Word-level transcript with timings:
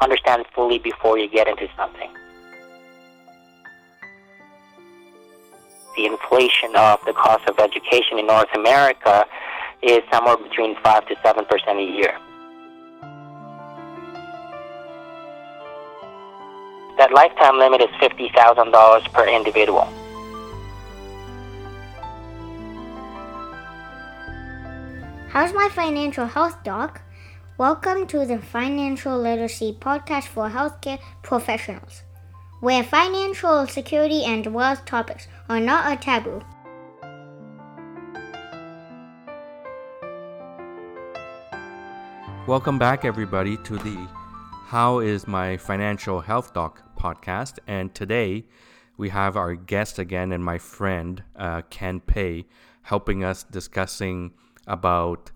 understand 0.00 0.46
fully 0.54 0.78
before 0.78 1.18
you 1.18 1.28
get 1.28 1.48
into 1.48 1.68
something. 1.76 2.10
The 5.96 6.06
inflation 6.06 6.76
of 6.76 7.00
the 7.06 7.12
cost 7.12 7.48
of 7.48 7.58
education 7.58 8.18
in 8.18 8.26
North 8.26 8.54
America 8.54 9.26
is 9.82 10.00
somewhere 10.12 10.36
between 10.36 10.76
5 10.82 11.06
to 11.08 11.14
7% 11.16 11.78
a 11.78 11.96
year. 11.96 12.16
That 16.98 17.12
lifetime 17.12 17.58
limit 17.58 17.80
is 17.80 17.88
$50,000 18.00 19.12
per 19.12 19.28
individual. 19.28 19.88
How's 25.28 25.52
my 25.52 25.68
financial 25.68 26.26
health, 26.26 26.56
Doc? 26.64 27.00
Welcome 27.58 28.06
to 28.06 28.24
the 28.24 28.38
Financial 28.38 29.18
Literacy 29.18 29.76
Podcast 29.80 30.28
for 30.28 30.48
Healthcare 30.48 31.00
Professionals, 31.24 32.04
where 32.60 32.84
financial 32.84 33.66
security 33.66 34.22
and 34.22 34.46
wealth 34.54 34.84
topics 34.84 35.26
are 35.48 35.58
not 35.58 35.92
a 35.92 35.96
taboo. 35.96 36.40
Welcome 42.46 42.78
back, 42.78 43.04
everybody, 43.04 43.56
to 43.64 43.76
the 43.78 44.06
How 44.66 45.00
is 45.00 45.26
My 45.26 45.56
Financial 45.56 46.20
Health 46.20 46.54
Doc 46.54 46.80
podcast. 46.96 47.58
And 47.66 47.92
today 47.92 48.46
we 48.96 49.08
have 49.08 49.36
our 49.36 49.56
guest 49.56 49.98
again 49.98 50.30
and 50.30 50.44
my 50.44 50.58
friend, 50.58 51.24
uh, 51.34 51.62
Ken 51.70 51.98
Pei, 51.98 52.46
helping 52.82 53.24
us 53.24 53.42
discussing 53.42 54.30
about 54.68 55.32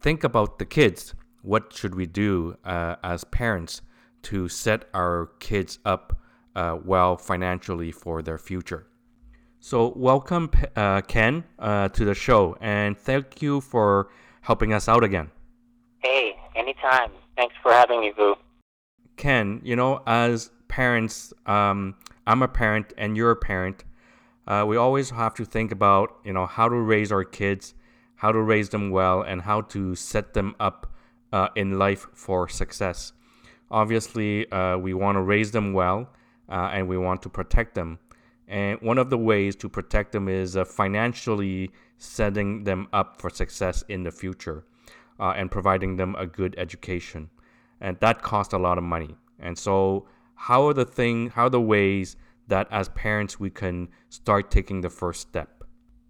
think 0.00 0.24
about 0.24 0.58
the 0.58 0.64
kids. 0.64 1.14
What 1.46 1.72
should 1.72 1.94
we 1.94 2.06
do 2.06 2.56
uh, 2.64 2.96
as 3.04 3.22
parents 3.22 3.80
to 4.22 4.48
set 4.48 4.88
our 4.92 5.30
kids 5.38 5.78
up 5.84 6.18
uh, 6.56 6.76
well 6.84 7.16
financially 7.16 7.92
for 7.92 8.20
their 8.20 8.36
future? 8.36 8.88
So, 9.60 9.92
welcome, 9.94 10.50
uh, 10.74 11.02
Ken, 11.02 11.44
uh, 11.60 11.88
to 11.90 12.04
the 12.04 12.16
show, 12.16 12.56
and 12.60 12.98
thank 12.98 13.40
you 13.42 13.60
for 13.60 14.08
helping 14.40 14.72
us 14.72 14.88
out 14.88 15.04
again. 15.04 15.30
Hey, 16.00 16.36
anytime. 16.56 17.12
Thanks 17.36 17.54
for 17.62 17.70
having 17.70 18.00
me, 18.00 18.12
Vu. 18.16 18.34
Ken, 19.16 19.60
you 19.62 19.76
know, 19.76 20.02
as 20.04 20.50
parents, 20.66 21.32
um, 21.46 21.94
I'm 22.26 22.42
a 22.42 22.48
parent 22.48 22.92
and 22.98 23.16
you're 23.16 23.30
a 23.30 23.36
parent. 23.36 23.84
Uh, 24.48 24.64
we 24.66 24.76
always 24.76 25.10
have 25.10 25.34
to 25.34 25.44
think 25.44 25.70
about, 25.70 26.16
you 26.24 26.32
know, 26.32 26.46
how 26.46 26.68
to 26.68 26.74
raise 26.74 27.12
our 27.12 27.22
kids 27.22 27.74
how 28.16 28.32
to 28.32 28.40
raise 28.40 28.70
them 28.70 28.90
well, 28.90 29.22
and 29.22 29.42
how 29.42 29.60
to 29.60 29.94
set 29.94 30.34
them 30.34 30.54
up 30.58 30.90
uh, 31.36 31.48
in 31.54 31.78
life 31.78 32.06
for 32.14 32.48
success. 32.48 33.12
Obviously, 33.70 34.50
uh, 34.50 34.76
we 34.86 34.92
want 34.94 35.16
to 35.16 35.22
raise 35.34 35.50
them 35.50 35.72
well 35.72 36.00
uh, 36.48 36.70
and 36.74 36.88
we 36.88 36.96
want 37.06 37.20
to 37.22 37.28
protect 37.28 37.74
them. 37.74 37.98
And 38.48 38.80
one 38.80 38.98
of 38.98 39.10
the 39.10 39.18
ways 39.18 39.56
to 39.56 39.68
protect 39.68 40.12
them 40.12 40.28
is 40.28 40.56
uh, 40.56 40.64
financially 40.64 41.70
setting 41.98 42.64
them 42.64 42.88
up 42.92 43.20
for 43.20 43.28
success 43.28 43.84
in 43.88 44.04
the 44.04 44.12
future 44.22 44.64
uh, 45.18 45.38
and 45.38 45.50
providing 45.50 45.96
them 45.96 46.14
a 46.16 46.26
good 46.26 46.54
education. 46.56 47.28
And 47.80 47.98
that 48.00 48.22
costs 48.22 48.54
a 48.54 48.58
lot 48.58 48.78
of 48.78 48.84
money. 48.84 49.12
And 49.38 49.58
so, 49.58 50.06
how 50.48 50.68
are 50.68 50.74
the 50.74 50.84
thing? 50.84 51.30
How 51.30 51.46
are 51.46 51.50
the 51.50 51.66
ways 51.76 52.16
that 52.48 52.66
as 52.70 52.88
parents 52.90 53.40
we 53.40 53.50
can 53.50 53.88
start 54.08 54.50
taking 54.50 54.80
the 54.80 54.90
first 54.90 55.20
step? 55.20 55.64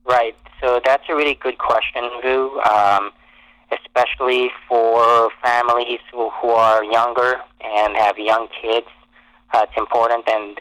Right. 0.05 0.37
So 0.61 0.81
that's 0.85 1.05
a 1.09 1.15
really 1.15 1.35
good 1.35 1.59
question, 1.59 2.03
Vu. 2.23 2.61
Um, 2.61 3.13
especially 3.71 4.51
for 4.69 5.31
families 5.43 6.01
who, 6.13 6.31
who 6.31 6.51
are 6.51 6.85
younger 6.85 7.37
and 7.65 7.97
have 7.97 8.19
young 8.19 8.49
kids. 8.61 8.87
Uh, 9.53 9.65
it's 9.69 9.77
important, 9.77 10.25
and 10.29 10.59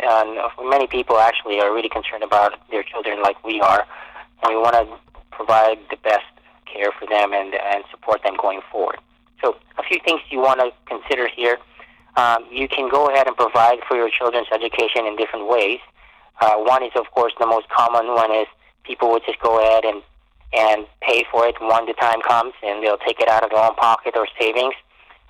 many 0.69 0.87
people 0.87 1.17
actually 1.17 1.59
are 1.59 1.73
really 1.73 1.89
concerned 1.89 2.23
about 2.23 2.53
their 2.69 2.83
children, 2.83 3.21
like 3.21 3.43
we 3.43 3.59
are, 3.59 3.85
and 4.43 4.55
we 4.55 4.57
want 4.61 4.75
to 4.75 4.85
provide 5.31 5.79
the 5.89 5.97
best 5.97 6.25
care 6.65 6.91
for 6.91 7.07
them 7.07 7.33
and 7.33 7.55
and 7.55 7.83
support 7.91 8.21
them 8.23 8.35
going 8.41 8.61
forward. 8.71 8.99
So, 9.41 9.55
a 9.77 9.83
few 9.83 9.99
things 10.05 10.21
you 10.29 10.39
want 10.39 10.59
to 10.59 10.71
consider 10.87 11.27
here. 11.27 11.57
Um, 12.15 12.45
you 12.49 12.67
can 12.67 12.89
go 12.89 13.09
ahead 13.09 13.27
and 13.27 13.35
provide 13.35 13.79
for 13.87 13.97
your 13.97 14.09
children's 14.09 14.47
education 14.53 15.05
in 15.05 15.17
different 15.17 15.49
ways. 15.49 15.79
Uh, 16.39 16.55
one 16.55 16.83
is, 16.83 16.91
of 16.95 17.11
course, 17.11 17.33
the 17.39 17.45
most 17.45 17.67
common 17.69 18.07
one 18.07 18.31
is 18.31 18.47
people 18.83 19.11
would 19.11 19.23
just 19.25 19.39
go 19.39 19.59
ahead 19.59 19.83
and 19.83 20.01
and 20.57 20.85
pay 21.01 21.23
for 21.31 21.47
it 21.47 21.55
when 21.59 21.85
the 21.85 21.93
time 21.93 22.21
comes, 22.21 22.53
and 22.63 22.83
they'll 22.83 22.97
take 22.97 23.19
it 23.19 23.27
out 23.27 23.43
of 23.43 23.49
their 23.49 23.59
own 23.59 23.75
pocket 23.75 24.13
or 24.15 24.27
savings, 24.39 24.73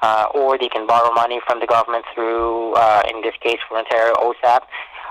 uh, 0.01 0.25
or 0.33 0.57
they 0.57 0.69
can 0.69 0.85
borrow 0.87 1.11
money 1.13 1.39
from 1.47 1.59
the 1.59 1.67
government 1.67 2.05
through, 2.13 2.73
uh, 2.73 3.03
in 3.09 3.21
this 3.21 3.33
case, 3.41 3.59
for 3.67 3.77
Ontario 3.77 4.13
OSAP, 4.15 4.61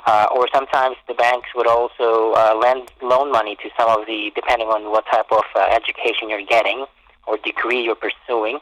uh, 0.06 0.26
or 0.34 0.46
sometimes 0.52 0.96
the 1.08 1.14
banks 1.14 1.48
would 1.54 1.66
also 1.66 2.32
uh, 2.32 2.54
lend 2.60 2.90
loan 3.02 3.32
money 3.32 3.56
to 3.56 3.70
some 3.78 3.88
of 3.88 4.06
the, 4.06 4.30
depending 4.34 4.68
on 4.68 4.90
what 4.90 5.04
type 5.10 5.30
of 5.32 5.44
uh, 5.56 5.66
education 5.70 6.28
you're 6.28 6.44
getting 6.44 6.84
or 7.26 7.38
degree 7.38 7.82
you're 7.82 7.96
pursuing. 7.96 8.58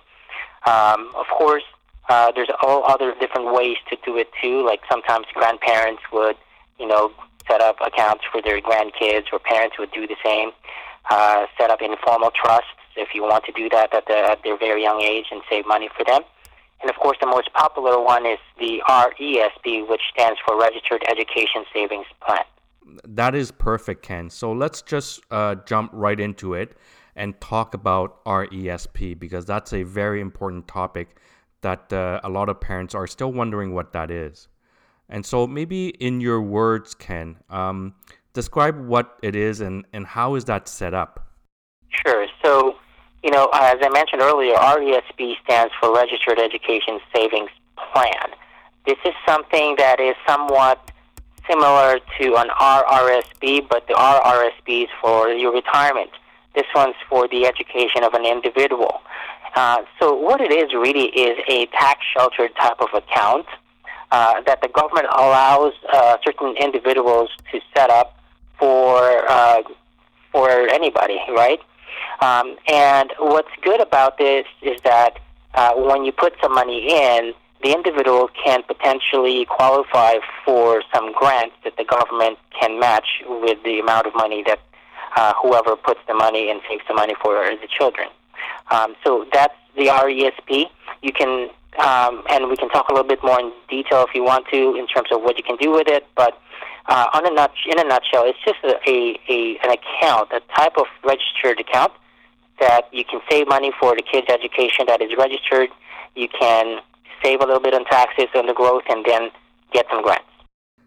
Um, 0.67 1.11
of 1.17 1.27
course, 1.37 1.65
uh, 2.09 2.31
there's 2.33 2.51
all 2.63 2.85
other 2.85 3.15
different 3.19 3.53
ways 3.53 3.77
to 3.91 3.97
do 4.05 4.17
it 4.17 4.29
too. 4.41 4.65
Like 4.65 4.81
sometimes 4.91 5.27
grandparents 5.35 6.03
would, 6.13 6.37
you 6.79 6.87
know, 6.87 7.13
set 7.49 7.61
up 7.61 7.77
accounts 7.85 8.23
for 8.31 8.41
their 8.41 8.61
grandkids, 8.61 9.27
or 9.33 9.39
parents 9.41 9.77
would 9.79 9.91
do 9.93 10.07
the 10.07 10.17
same. 10.25 10.53
Uh, 11.11 11.47
set 11.59 11.71
up 11.71 11.83
informal 11.83 12.31
trusts 12.31 12.71
if 12.97 13.09
you 13.15 13.23
want 13.23 13.45
to 13.45 13.53
do 13.53 13.69
that 13.69 13.95
at, 13.95 14.07
the, 14.07 14.17
at 14.17 14.43
their 14.45 14.57
very 14.57 14.83
young 14.83 15.01
age 15.01 15.27
and 15.31 15.43
save 15.51 15.67
money 15.67 15.89
for 15.97 16.05
them. 16.05 16.23
And 16.81 16.91
of 16.91 16.97
course, 16.97 17.17
the 17.21 17.27
most 17.27 17.53
popular 17.53 18.01
one 18.01 18.27
is 18.27 18.39
the 18.59 18.83
RESP, 18.89 19.89
which 19.89 20.01
stands 20.13 20.39
for 20.45 20.59
Registered 20.59 21.03
Education 21.09 21.65
Savings 21.73 22.07
Plan. 22.27 22.45
That 23.05 23.35
is 23.35 23.53
perfect, 23.53 24.03
Ken. 24.03 24.31
So 24.31 24.53
let's 24.53 24.83
just 24.83 25.21
uh, 25.31 25.57
jump 25.67 25.91
right 25.93 26.19
into 26.19 26.55
it 26.55 26.77
and 27.15 27.41
talk 27.41 27.75
about 27.75 28.25
RESP 28.25 29.19
because 29.19 29.45
that's 29.45 29.73
a 29.73 29.85
very 29.85 30.21
important 30.21 30.67
topic 30.67 31.17
that 31.61 31.93
uh, 31.93 32.21
a 32.25 32.29
lot 32.29 32.49
of 32.49 32.61
parents 32.61 32.95
are 32.95 33.07
still 33.07 33.33
wondering 33.33 33.73
what 33.73 33.93
that 33.93 34.11
is. 34.11 34.49
And 35.09 35.25
so, 35.27 35.47
maybe 35.47 35.89
in 35.89 36.21
your 36.21 36.41
words, 36.41 36.95
Ken, 36.95 37.37
um, 37.51 37.95
describe 38.33 38.79
what 38.87 39.17
it 39.23 39.37
is 39.37 39.61
and, 39.61 39.85
and 39.93 40.07
how 40.07 40.35
is 40.35 40.45
that 40.47 40.69
set 40.69 40.95
up? 40.95 41.27
Sure. 41.89 42.27
So, 42.45 42.77
you 43.23 43.31
know, 43.31 43.49
as 43.53 43.77
I 43.83 43.89
mentioned 43.91 44.23
earlier, 44.23 44.55
RESP 44.55 45.35
stands 45.45 45.73
for 45.81 45.95
Registered 45.95 46.39
Education 46.39 46.99
Savings 47.15 47.51
Plan. 47.93 48.31
This 48.87 48.99
is 49.05 49.13
something 49.27 49.77
that 49.79 50.01
is 50.01 50.17
somewhat 50.27 50.91
similar 51.49 51.99
to 52.21 52.37
an 52.37 52.49
RRSP, 52.49 53.69
but 53.69 53.87
the 53.87 53.95
RRSP 53.95 54.85
is 54.85 54.89
for 55.01 55.29
your 55.29 55.53
retirement. 55.53 56.11
This 56.55 56.67
one's 56.75 56.95
for 57.09 57.29
the 57.29 57.47
education 57.47 58.05
of 58.05 58.15
an 58.15 58.25
individual. 58.25 59.01
Uh, 59.55 59.83
so 60.01 60.15
what 60.15 60.41
it 60.41 60.51
is 60.51 60.73
really 60.73 61.07
is 61.09 61.39
a 61.49 61.67
tax 61.67 62.01
sheltered 62.17 62.55
type 62.57 62.81
of 62.81 62.89
account 62.95 63.47
uh, 64.11 64.41
that 64.43 64.61
the 64.63 64.69
government 64.69 65.07
allows 65.15 65.73
uh, 65.93 66.17
certain 66.25 66.55
individuals 66.61 67.31
to 67.51 67.61
set 67.77 67.91
up 67.91 68.19
for 68.63 69.29
uh, 69.29 69.61
for 70.31 70.49
anybody, 70.71 71.19
right? 71.31 71.59
Um, 72.21 72.57
and 72.69 73.13
what's 73.19 73.51
good 73.61 73.81
about 73.81 74.19
this 74.19 74.47
is 74.63 74.81
that 74.85 75.19
uh, 75.55 75.73
when 75.75 76.05
you 76.05 76.13
put 76.13 76.35
some 76.41 76.55
money 76.55 76.89
in, 76.89 77.35
the 77.65 77.73
individual 77.73 78.31
can 78.45 78.63
potentially 78.63 79.45
qualify 79.47 80.15
for 80.45 80.83
some 80.95 81.13
grants 81.13 81.57
that 81.65 81.77
the 81.77 81.85
government 81.85 82.39
can 82.61 82.79
match 82.79 83.09
with 83.27 83.59
the 83.65 83.81
amount 83.81 84.07
of 84.07 84.15
money 84.15 84.45
that 84.47 84.61
uh, 85.17 85.33
whoever 85.43 85.75
puts 85.75 86.01
the 86.07 86.15
money 86.15 86.49
and 86.49 86.61
saves 86.69 86.85
the 86.87 86.95
money 86.95 87.15
for 87.21 87.35
the 87.35 87.69
children. 87.69 88.09
Um, 88.71 88.95
so 89.05 89.27
that's 89.33 89.55
the 89.77 89.87
RESP. 89.87 90.67
You 91.03 91.13
can 91.13 91.51
um, 91.79 92.23
and 92.31 92.49
we 92.49 92.57
can 92.57 92.69
talk 92.69 92.89
a 92.91 92.93
little 92.93 93.09
bit 93.09 93.25
more 93.25 93.41
in 93.41 93.51
detail 93.69 94.05
if 94.09 94.15
you 94.15 94.23
want 94.23 94.47
to 94.53 94.77
in 94.77 94.87
terms 94.87 95.09
of 95.11 95.23
what 95.23 95.37
you 95.37 95.43
can 95.43 95.57
do 95.57 95.73
with 95.73 95.89
it. 95.89 96.07
But 96.15 96.39
uh, 96.87 97.07
on 97.15 97.27
a 97.27 97.31
nut- 97.31 97.53
in 97.71 97.79
a 97.79 97.85
nutshell, 97.85 98.25
it's 98.25 98.39
just 98.45 98.59
a, 98.65 98.75
a, 98.89 99.19
a 99.29 99.59
an 99.65 99.71
account, 99.71 100.31
a 100.33 100.41
type 100.57 100.77
of 100.77 100.87
registered 101.05 101.61
account 101.61 101.93
that 102.61 102.83
you 102.93 103.05
can 103.05 103.21
save 103.31 103.49
money 103.49 103.73
for 103.81 103.95
the 103.97 104.03
kids' 104.03 104.27
education 104.29 104.87
that 104.87 105.01
is 105.01 105.11
registered. 105.17 105.69
You 106.15 106.29
can 106.29 106.81
save 107.23 107.41
a 107.41 107.47
little 107.47 107.61
bit 107.61 107.75
on 107.75 107.85
taxes 107.85 108.27
on 108.35 108.47
the 108.47 108.55
growth, 108.55 108.83
and 108.89 109.05
then 109.05 109.31
get 109.73 109.87
some 109.91 110.03
grants. 110.03 110.25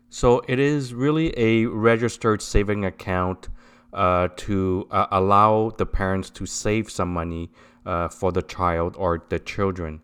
So 0.10 0.42
it 0.48 0.60
is 0.60 0.94
really 0.94 1.34
a 1.38 1.66
registered 1.66 2.42
saving 2.42 2.86
account 2.86 3.50
uh, 3.94 4.28
to 4.36 4.88
uh, 4.92 5.08
allow 5.12 5.72
the 5.78 5.86
parents 5.86 6.30
to 6.30 6.46
save 6.46 6.92
some 6.92 7.12
money 7.12 7.52
uh, 7.86 8.10
for 8.10 8.32
the 8.32 8.42
child 8.42 8.96
or 8.98 9.24
the 9.30 9.40
children. 9.40 10.02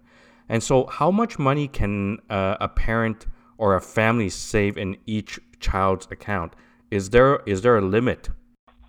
And 0.47 0.61
so, 0.61 0.85
how 0.88 1.11
much 1.11 1.39
money 1.39 1.67
can 1.67 2.19
uh, 2.29 2.57
a 2.59 2.67
parent 2.67 3.25
or 3.57 3.75
a 3.75 3.81
family 3.81 4.29
save 4.29 4.77
in 4.77 4.97
each 5.05 5.39
child's 5.61 6.07
account? 6.11 6.53
Is 6.89 7.11
there 7.11 7.41
is 7.45 7.61
there 7.61 7.77
a 7.77 7.81
limit? 7.81 8.29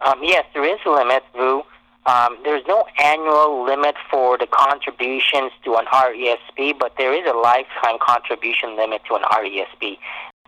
Um, 0.01 0.19
yes, 0.23 0.45
there 0.55 0.65
is 0.65 0.81
a 0.85 0.91
limit, 0.91 1.23
Vu. 1.37 1.63
Um, 2.07 2.37
there's 2.43 2.65
no 2.67 2.85
annual 3.01 3.65
limit 3.65 3.95
for 4.11 4.37
the 4.37 4.49
contributions 4.49 5.53
to 5.65 5.77
an 5.77 5.87
RESP, 5.87 6.77
but 6.77 6.95
there 6.99 7.15
is 7.15 7.25
a 7.31 7.37
lifetime 7.37 7.99
contribution 8.01 8.77
limit 8.77 9.03
to 9.09 9.15
an 9.15 9.23
RESP. 9.23 9.99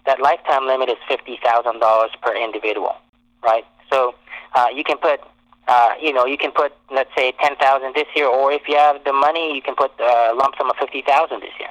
That 0.04 0.20
lifetime 0.20 0.66
limit 0.66 0.88
is 0.88 0.96
fifty 1.06 1.38
thousand 1.44 1.78
dollars 1.78 2.10
per 2.20 2.34
individual, 2.36 2.96
right? 3.44 3.64
So 3.92 4.16
uh, 4.56 4.66
you 4.74 4.82
can 4.82 4.98
put, 4.98 5.20
uh, 5.68 5.92
you 6.02 6.12
know, 6.12 6.26
you 6.26 6.36
can 6.36 6.50
put, 6.50 6.72
let's 6.90 7.10
say, 7.16 7.32
ten 7.40 7.54
thousand 7.56 7.94
this 7.94 8.08
year, 8.16 8.26
or 8.26 8.50
if 8.50 8.62
you 8.66 8.76
have 8.76 9.04
the 9.04 9.12
money, 9.12 9.54
you 9.54 9.62
can 9.62 9.76
put 9.76 9.92
a 10.00 10.34
lump 10.34 10.56
sum 10.58 10.68
of 10.70 10.76
fifty 10.76 11.02
thousand 11.06 11.40
this 11.40 11.54
year. 11.60 11.70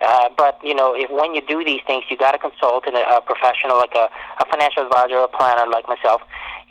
Uh, 0.00 0.28
but 0.36 0.58
you 0.62 0.74
know, 0.74 0.94
if 0.94 1.10
when 1.10 1.34
you 1.34 1.40
do 1.46 1.64
these 1.64 1.80
things, 1.86 2.04
you 2.10 2.16
got 2.16 2.32
to 2.32 2.38
consult 2.38 2.86
a, 2.86 2.90
a 2.90 3.20
professional, 3.22 3.76
like 3.78 3.94
a, 3.94 4.08
a 4.40 4.46
financial 4.50 4.84
advisor, 4.84 5.16
a 5.18 5.28
planner 5.28 5.70
like 5.70 5.88
myself, 5.88 6.20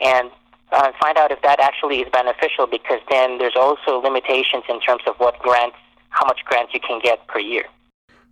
and 0.00 0.30
uh, 0.72 0.92
find 1.00 1.16
out 1.18 1.32
if 1.32 1.42
that 1.42 1.58
actually 1.58 2.00
is 2.00 2.08
beneficial. 2.12 2.66
Because 2.66 3.00
then 3.10 3.38
there's 3.38 3.56
also 3.56 3.98
limitations 3.98 4.64
in 4.68 4.80
terms 4.80 5.02
of 5.06 5.16
what 5.16 5.38
grants, 5.40 5.76
how 6.10 6.24
much 6.26 6.44
grants 6.44 6.72
you 6.72 6.80
can 6.80 7.00
get 7.02 7.26
per 7.26 7.40
year. 7.40 7.64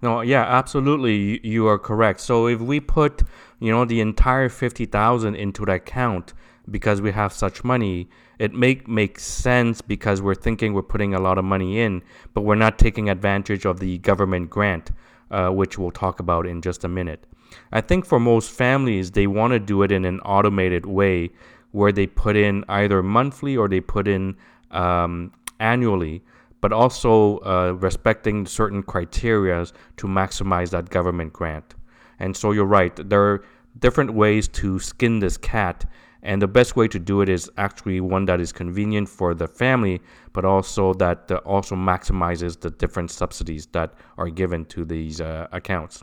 No, 0.01 0.21
yeah, 0.21 0.43
absolutely, 0.43 1.45
you 1.47 1.67
are 1.67 1.79
correct. 1.79 2.21
So 2.21 2.47
if 2.47 2.61
we 2.61 2.79
put, 2.79 3.23
you 3.59 3.73
know, 3.73 3.85
the 3.85 4.01
entire 4.01 4.49
fifty 4.49 4.87
thousand 4.87 5.35
into 5.35 5.65
the 5.65 5.73
account 5.73 6.35
because 6.71 7.01
we 7.01 7.13
have 7.13 7.33
such 7.33 7.65
money, 7.65 8.09
it 8.39 8.55
make 8.55 8.89
makes 8.89 9.23
sense 9.25 9.81
because 9.81 10.21
we're 10.21 10.35
thinking 10.35 10.75
we're 10.75 10.83
putting 10.83 11.15
a 11.15 11.21
lot 11.21 11.39
of 11.39 11.45
money 11.45 11.81
in, 11.81 12.03
but 12.33 12.43
we're 12.43 12.55
not 12.55 12.79
taking 12.79 13.09
advantage 13.09 13.65
of 13.65 13.81
the 13.81 13.99
government 13.99 14.51
grant, 14.51 14.91
uh, 15.31 15.51
which 15.51 15.79
we'll 15.79 15.91
talk 15.91 16.21
about 16.21 16.47
in 16.47 16.61
just 16.61 16.85
a 16.85 16.89
minute. 16.89 17.27
I 17.73 17.81
think 17.81 18.05
for 18.05 18.19
most 18.19 18.51
families, 18.51 19.13
they 19.13 19.27
want 19.27 19.53
to 19.53 19.61
do 19.61 19.83
it 19.83 19.93
in 19.93 20.05
an 20.05 20.21
automated 20.21 20.87
way 20.87 21.31
where 21.71 21.93
they 21.93 22.07
put 22.07 22.37
in 22.37 22.65
either 22.69 23.03
monthly 23.03 23.57
or 23.57 23.69
they 23.69 23.81
put 23.81 24.09
in 24.09 24.37
um, 24.71 25.33
annually, 25.61 26.23
but 26.61 26.73
also 26.73 27.39
uh, 27.39 27.73
respecting 27.73 28.47
certain 28.47 28.83
criteria 28.83 29.67
to 29.97 30.07
maximize 30.07 30.71
that 30.71 30.89
government 30.91 31.33
grant. 31.33 31.75
And 32.19 32.37
so 32.37 32.53
you're 32.53 32.65
right, 32.65 32.95
there 33.09 33.23
are 33.23 33.45
different 33.79 34.15
ways 34.15 34.49
to 34.49 34.79
skin 34.79 35.19
this 35.19 35.37
cat 35.37 35.85
and 36.25 36.41
the 36.41 36.49
best 36.49 36.75
way 36.75 36.89
to 36.89 36.99
do 36.99 37.21
it 37.21 37.29
is 37.29 37.51
actually 37.59 38.01
one 38.01 38.25
that 38.25 38.41
is 38.41 38.51
convenient 38.51 39.09
for 39.09 39.35
the 39.35 39.47
family, 39.47 40.01
but 40.33 40.45
also 40.45 40.95
that 40.95 41.31
uh, 41.31 41.37
also 41.45 41.77
maximizes 41.77 42.59
the 42.59 42.71
different 42.71 43.11
subsidies 43.11 43.67
that 43.67 43.93
are 44.17 44.31
given 44.31 44.65
to 44.67 44.85
these 44.87 45.21
uh, 45.21 45.47
accounts. 45.53 46.03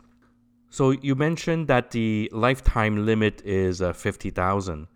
So 0.70 0.92
you 0.92 1.16
mentioned 1.16 1.66
that 1.68 1.90
the 1.90 2.30
lifetime 2.32 3.04
limit 3.04 3.42
is 3.44 3.82
uh, 3.82 3.92
fifty 3.92 4.30
thousand, 4.30 4.86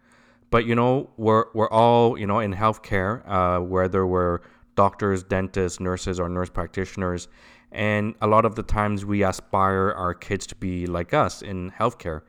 but 0.50 0.64
you 0.64 0.76
know 0.76 1.10
we're 1.16 1.46
we're 1.54 1.70
all 1.70 2.16
you 2.16 2.26
know 2.26 2.38
in 2.38 2.54
healthcare, 2.54 3.28
uh, 3.28 3.60
whether 3.60 4.06
we're 4.06 4.40
doctors, 4.76 5.24
dentists, 5.24 5.80
nurses, 5.80 6.20
or 6.20 6.28
nurse 6.28 6.50
practitioners, 6.50 7.28
and 7.72 8.14
a 8.22 8.26
lot 8.28 8.44
of 8.44 8.54
the 8.54 8.62
times 8.62 9.04
we 9.04 9.24
aspire 9.24 9.92
our 9.96 10.14
kids 10.14 10.46
to 10.46 10.54
be 10.54 10.86
like 10.86 11.12
us 11.12 11.42
in 11.42 11.72
healthcare. 11.72 12.22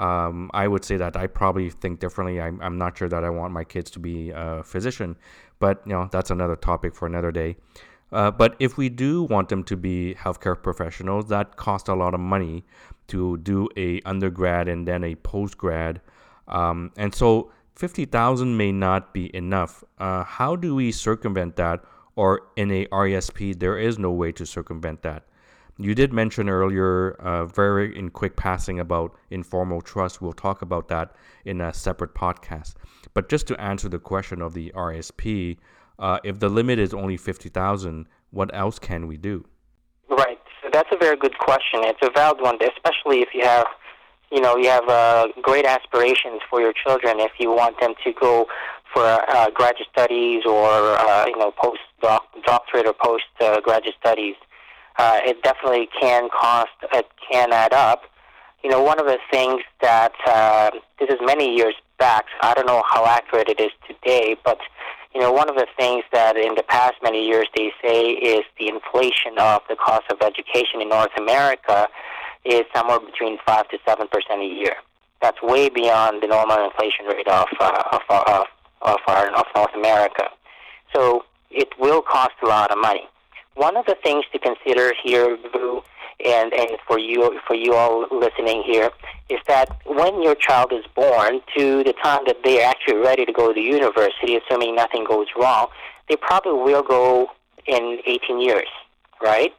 Um, 0.00 0.50
I 0.54 0.66
would 0.66 0.84
say 0.84 0.96
that 0.96 1.14
I 1.14 1.26
probably 1.26 1.68
think 1.68 2.00
differently. 2.00 2.40
I'm, 2.40 2.58
I'm 2.62 2.78
not 2.78 2.96
sure 2.96 3.08
that 3.08 3.22
I 3.22 3.28
want 3.28 3.52
my 3.52 3.64
kids 3.64 3.90
to 3.92 3.98
be 3.98 4.30
a 4.34 4.62
physician, 4.62 5.16
but 5.58 5.82
you 5.84 5.92
know 5.92 6.08
that's 6.10 6.30
another 6.30 6.56
topic 6.56 6.94
for 6.94 7.06
another 7.06 7.30
day. 7.30 7.56
Uh, 8.10 8.30
but 8.30 8.56
if 8.58 8.78
we 8.78 8.88
do 8.88 9.24
want 9.24 9.50
them 9.50 9.62
to 9.64 9.76
be 9.76 10.16
healthcare 10.18 10.60
professionals, 10.60 11.26
that 11.28 11.56
costs 11.56 11.88
a 11.88 11.94
lot 11.94 12.14
of 12.14 12.20
money 12.20 12.64
to 13.08 13.36
do 13.38 13.68
a 13.76 14.00
undergrad 14.06 14.68
and 14.68 14.88
then 14.88 15.04
a 15.04 15.14
postgrad, 15.16 16.00
um, 16.48 16.90
and 16.96 17.14
so 17.14 17.52
fifty 17.74 18.06
thousand 18.06 18.56
may 18.56 18.72
not 18.72 19.12
be 19.12 19.34
enough. 19.36 19.84
Uh, 19.98 20.24
how 20.24 20.56
do 20.56 20.74
we 20.74 20.90
circumvent 20.92 21.56
that? 21.56 21.84
Or 22.16 22.40
in 22.56 22.70
a 22.72 22.86
RESP, 22.86 23.58
there 23.58 23.78
is 23.78 23.98
no 23.98 24.10
way 24.10 24.32
to 24.32 24.44
circumvent 24.44 25.02
that. 25.02 25.24
You 25.82 25.94
did 25.94 26.12
mention 26.12 26.50
earlier, 26.50 27.12
uh, 27.12 27.46
very 27.46 27.96
in 27.98 28.10
quick 28.10 28.36
passing, 28.36 28.78
about 28.78 29.14
informal 29.30 29.80
trust. 29.80 30.20
We'll 30.20 30.34
talk 30.34 30.60
about 30.60 30.88
that 30.88 31.14
in 31.46 31.62
a 31.62 31.72
separate 31.72 32.14
podcast. 32.14 32.74
But 33.14 33.30
just 33.30 33.46
to 33.48 33.58
answer 33.58 33.88
the 33.88 33.98
question 33.98 34.42
of 34.42 34.52
the 34.52 34.72
RSP, 34.76 35.56
uh, 35.98 36.18
if 36.22 36.38
the 36.38 36.50
limit 36.50 36.78
is 36.78 36.92
only 36.92 37.16
fifty 37.16 37.48
thousand, 37.48 38.06
what 38.30 38.54
else 38.54 38.78
can 38.78 39.06
we 39.06 39.16
do? 39.16 39.46
Right. 40.10 40.38
So 40.62 40.68
that's 40.70 40.90
a 40.92 40.98
very 40.98 41.16
good 41.16 41.38
question. 41.38 41.80
It's 41.84 42.00
a 42.02 42.10
valid 42.14 42.42
one, 42.42 42.58
especially 42.60 43.22
if 43.22 43.30
you 43.32 43.44
have, 43.44 43.66
you 44.30 44.42
know, 44.42 44.58
you 44.58 44.68
have 44.68 44.86
uh, 44.86 45.28
great 45.40 45.64
aspirations 45.64 46.42
for 46.50 46.60
your 46.60 46.74
children. 46.74 47.20
If 47.20 47.32
you 47.38 47.50
want 47.50 47.80
them 47.80 47.94
to 48.04 48.12
go 48.12 48.46
for 48.92 49.04
uh, 49.04 49.48
graduate 49.54 49.88
studies 49.90 50.42
or 50.44 50.68
uh, 50.68 51.24
you 51.26 51.38
know 51.38 51.52
post 51.52 51.80
doctorate 52.02 52.86
or 52.86 52.94
post 53.02 53.24
uh, 53.40 53.60
graduate 53.60 53.94
studies 53.98 54.34
uh, 55.00 55.18
it 55.24 55.42
definitely 55.42 55.88
can 55.98 56.28
cost, 56.28 56.68
it 56.92 57.06
can 57.30 57.54
add 57.54 57.72
up. 57.72 58.02
You 58.62 58.68
know, 58.68 58.82
one 58.82 59.00
of 59.00 59.06
the 59.06 59.16
things 59.30 59.62
that, 59.80 60.12
uh, 60.26 60.70
this 60.98 61.08
is 61.08 61.16
many 61.22 61.56
years 61.56 61.74
back, 61.98 62.26
I 62.42 62.52
don't 62.52 62.66
know 62.66 62.82
how 62.86 63.06
accurate 63.06 63.48
it 63.48 63.58
is 63.58 63.70
today, 63.88 64.36
but, 64.44 64.58
you 65.14 65.20
know, 65.22 65.32
one 65.32 65.48
of 65.48 65.56
the 65.56 65.66
things 65.78 66.04
that 66.12 66.36
in 66.36 66.54
the 66.54 66.62
past 66.62 66.96
many 67.02 67.26
years 67.26 67.48
they 67.56 67.72
say 67.82 68.10
is 68.10 68.44
the 68.58 68.68
inflation 68.68 69.38
of 69.38 69.62
the 69.70 69.76
cost 69.76 70.04
of 70.12 70.18
education 70.20 70.82
in 70.82 70.90
North 70.90 71.16
America 71.16 71.88
is 72.44 72.64
somewhere 72.74 73.00
between 73.00 73.38
5 73.46 73.68
to 73.68 73.78
7% 73.88 74.06
a 74.06 74.44
year. 74.44 74.76
That's 75.22 75.40
way 75.40 75.70
beyond 75.70 76.22
the 76.22 76.26
normal 76.26 76.62
inflation 76.62 77.06
rate 77.06 77.28
of, 77.28 77.48
uh, 77.58 77.82
of, 77.92 78.00
of, 78.10 78.46
of, 78.82 78.98
our, 79.06 79.30
of 79.30 79.46
North 79.56 79.74
America. 79.74 80.24
So 80.94 81.24
it 81.50 81.68
will 81.78 82.02
cost 82.02 82.34
a 82.42 82.46
lot 82.46 82.70
of 82.70 82.76
money 82.76 83.08
one 83.54 83.76
of 83.76 83.86
the 83.86 83.96
things 84.02 84.24
to 84.32 84.38
consider 84.38 84.92
here, 85.02 85.36
Vu, 85.52 85.82
and, 86.24 86.52
and 86.52 86.70
for 86.86 86.98
you 86.98 87.40
for 87.46 87.54
you 87.54 87.74
all 87.74 88.06
listening 88.10 88.62
here, 88.64 88.90
is 89.28 89.38
that 89.46 89.68
when 89.86 90.22
your 90.22 90.34
child 90.34 90.72
is 90.72 90.84
born 90.94 91.40
to 91.56 91.82
the 91.84 91.94
time 92.02 92.20
that 92.26 92.42
they 92.44 92.62
are 92.62 92.70
actually 92.70 92.96
ready 92.96 93.24
to 93.24 93.32
go 93.32 93.52
to 93.52 93.60
university, 93.60 94.36
assuming 94.36 94.74
nothing 94.74 95.04
goes 95.04 95.26
wrong, 95.38 95.68
they 96.08 96.16
probably 96.16 96.52
will 96.52 96.82
go 96.82 97.28
in 97.66 97.98
18 98.06 98.40
years, 98.40 98.68
right? 99.22 99.54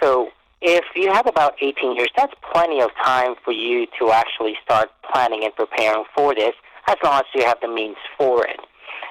So 0.00 0.30
if 0.62 0.84
you 0.94 1.12
have 1.12 1.26
about 1.26 1.54
18 1.60 1.96
years, 1.96 2.08
that's 2.16 2.34
plenty 2.52 2.80
of 2.80 2.90
time 3.02 3.34
for 3.44 3.52
you 3.52 3.86
to 3.98 4.12
actually 4.12 4.56
start 4.62 4.90
planning 5.10 5.44
and 5.44 5.54
preparing 5.54 6.04
for 6.14 6.34
this, 6.34 6.52
as 6.86 6.96
long 7.02 7.20
as 7.20 7.24
you 7.34 7.44
have 7.44 7.58
the 7.60 7.68
means 7.68 7.96
for 8.16 8.46
it. 8.46 8.60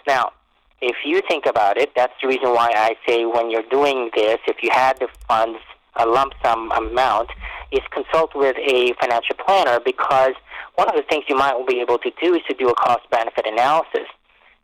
Now, 0.08 0.32
if 0.82 0.98
you 1.06 1.22
think 1.28 1.46
about 1.46 1.78
it, 1.78 1.92
that's 1.96 2.14
the 2.22 2.28
reason 2.28 2.50
why 2.50 2.72
I 2.76 2.96
say 3.08 3.26
when 3.26 3.52
you're 3.52 3.68
doing 3.70 4.10
this, 4.16 4.38
if 4.48 4.58
you 4.64 4.70
had 4.72 5.00
the 5.00 5.08
funds, 5.28 5.60
a 5.96 6.06
lump 6.06 6.34
sum 6.44 6.72
amount, 6.72 7.30
is 7.72 7.82
consult 7.92 8.32
with 8.36 8.56
a 8.58 8.94
financial 9.00 9.36
planner 9.46 9.80
because 9.84 10.34
one 10.76 10.88
of 10.90 10.96
the 10.96 11.04
things 11.10 11.26
you 11.28 11.36
might 11.36 11.56
be 11.68 11.82
able 11.82 11.98
to 12.00 12.12
do 12.22 12.34
is 12.34 12.42
to 12.48 12.56
do 12.56 12.70
a 12.70 12.76
cost 12.76 13.10
benefit 13.12 13.46
analysis. 13.46 14.08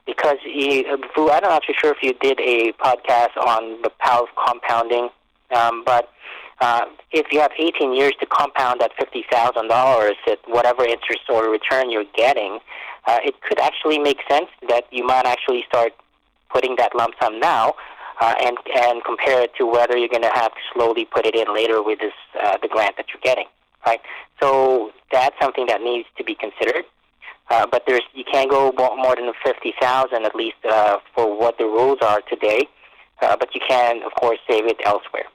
Because 0.06 0.38
you, 0.46 0.86
I'm 0.88 1.42
not 1.42 1.63
sure 1.82 1.92
if 1.92 1.98
you 2.01 2.13
did 2.13 2.40
a 2.40 2.72
podcast 2.74 3.36
on 3.38 3.82
the 3.82 3.90
power 4.00 4.22
of 4.22 4.30
compounding, 4.48 5.10
um, 5.56 5.84
but 5.84 6.12
uh, 6.62 6.86
if 7.12 7.25
you 7.32 7.42
have 7.42 7.51
18 7.58 7.94
years 7.94 8.13
to 8.20 8.25
compound 8.28 8.80
that 8.82 8.92
$50,000 8.98 10.12
at 10.28 10.40
whatever 10.48 10.86
interest 10.86 11.22
or 11.28 11.50
return 11.50 11.90
you're 11.90 12.06
getting, 12.16 12.60
uh, 13.08 13.18
it 13.24 13.42
could 13.42 13.60
actually 13.60 14.00
make 14.00 14.20
sense 14.30 14.48
that 14.70 14.86
you 14.92 15.06
might 15.06 15.25
actually 15.25 15.63
start 15.68 15.92
putting 16.56 16.74
that 16.82 16.92
lump 17.00 17.14
sum 17.22 17.34
now 17.40 17.66
uh, 18.22 18.34
and 18.46 18.56
and 18.84 18.96
compare 19.12 19.40
it 19.46 19.52
to 19.60 19.64
whether 19.76 19.96
you're 20.00 20.16
going 20.18 20.30
to 20.32 20.36
have 20.42 20.52
to 20.60 20.64
slowly 20.74 21.06
put 21.16 21.24
it 21.30 21.36
in 21.42 21.48
later 21.60 21.78
with 21.88 22.00
this 22.06 22.18
uh, 22.44 22.58
the 22.64 22.70
grant 22.76 22.96
that 23.00 23.08
you're 23.12 23.26
getting, 23.30 23.50
right? 23.86 24.02
So 24.42 24.50
that's 25.16 25.36
something 25.44 25.66
that 25.72 25.82
needs 25.90 26.08
to 26.18 26.24
be 26.24 26.36
considered. 26.46 26.86
Uh, 27.52 27.66
but 27.74 27.82
there's 27.88 28.08
you 28.20 28.26
can't 28.34 28.50
go 28.50 28.62
more 29.06 29.16
than 29.16 29.32
fifty 29.48 29.74
thousand 29.80 30.22
at 30.30 30.36
least 30.44 30.62
uh, 30.78 30.98
for 31.14 31.26
what 31.42 31.54
the 31.62 31.66
rules 31.66 32.00
are 32.12 32.22
today. 32.34 32.62
Uh, 33.22 33.36
but 33.42 33.50
you 33.56 33.62
can, 33.66 34.04
of 34.04 34.14
course, 34.22 34.40
save 34.50 34.66
it 34.74 34.80
elsewhere. 34.84 35.28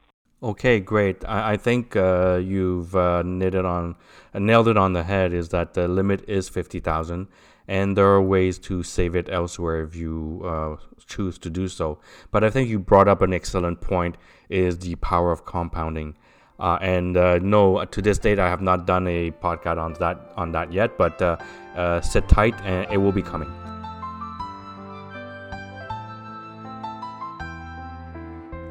Okay, 0.43 0.81
great. 0.81 1.19
I, 1.25 1.53
I 1.53 1.57
think 1.57 1.97
uh, 1.97 2.41
you've 2.53 2.95
uh, 2.95 3.23
knitted 3.23 3.65
on, 3.65 3.97
uh, 4.35 4.39
nailed 4.39 4.69
it 4.69 4.77
on 4.77 4.93
the 4.99 5.05
head. 5.13 5.33
Is 5.33 5.51
that 5.51 5.75
the 5.75 5.87
limit 6.01 6.21
is 6.29 6.49
fifty 6.49 6.81
thousand, 6.81 7.29
and 7.71 7.97
there 7.97 8.07
are 8.07 8.21
ways 8.21 8.59
to 8.59 8.83
save 8.83 9.15
it 9.15 9.29
elsewhere 9.31 9.85
if 9.85 9.95
you 9.95 10.43
uh, 10.45 10.75
choose 11.07 11.39
to 11.39 11.49
do 11.49 11.69
so. 11.69 12.01
But 12.33 12.43
I 12.43 12.51
think 12.51 12.69
you 12.69 12.81
brought 12.81 13.07
up 13.07 13.23
an 13.23 13.33
excellent 13.33 13.81
point: 13.81 14.17
is 14.49 14.81
the 14.81 14.97
power 14.97 15.31
of 15.31 15.47
compounding. 15.47 16.17
Uh, 16.59 16.79
and 16.83 17.17
uh, 17.17 17.39
no, 17.39 17.85
to 17.85 18.03
this 18.03 18.19
date, 18.19 18.41
I 18.41 18.49
have 18.49 18.61
not 18.61 18.87
done 18.87 19.07
a 19.07 19.31
podcast 19.31 19.79
on 19.79 19.93
that 20.01 20.33
on 20.37 20.51
that 20.51 20.73
yet. 20.73 20.99
But 20.99 21.23
uh, 21.23 21.37
uh, 21.77 22.01
sit 22.01 22.29
tight, 22.29 22.61
and 22.65 22.93
it 22.93 22.97
will 22.97 23.13
be 23.13 23.23
coming. 23.23 23.49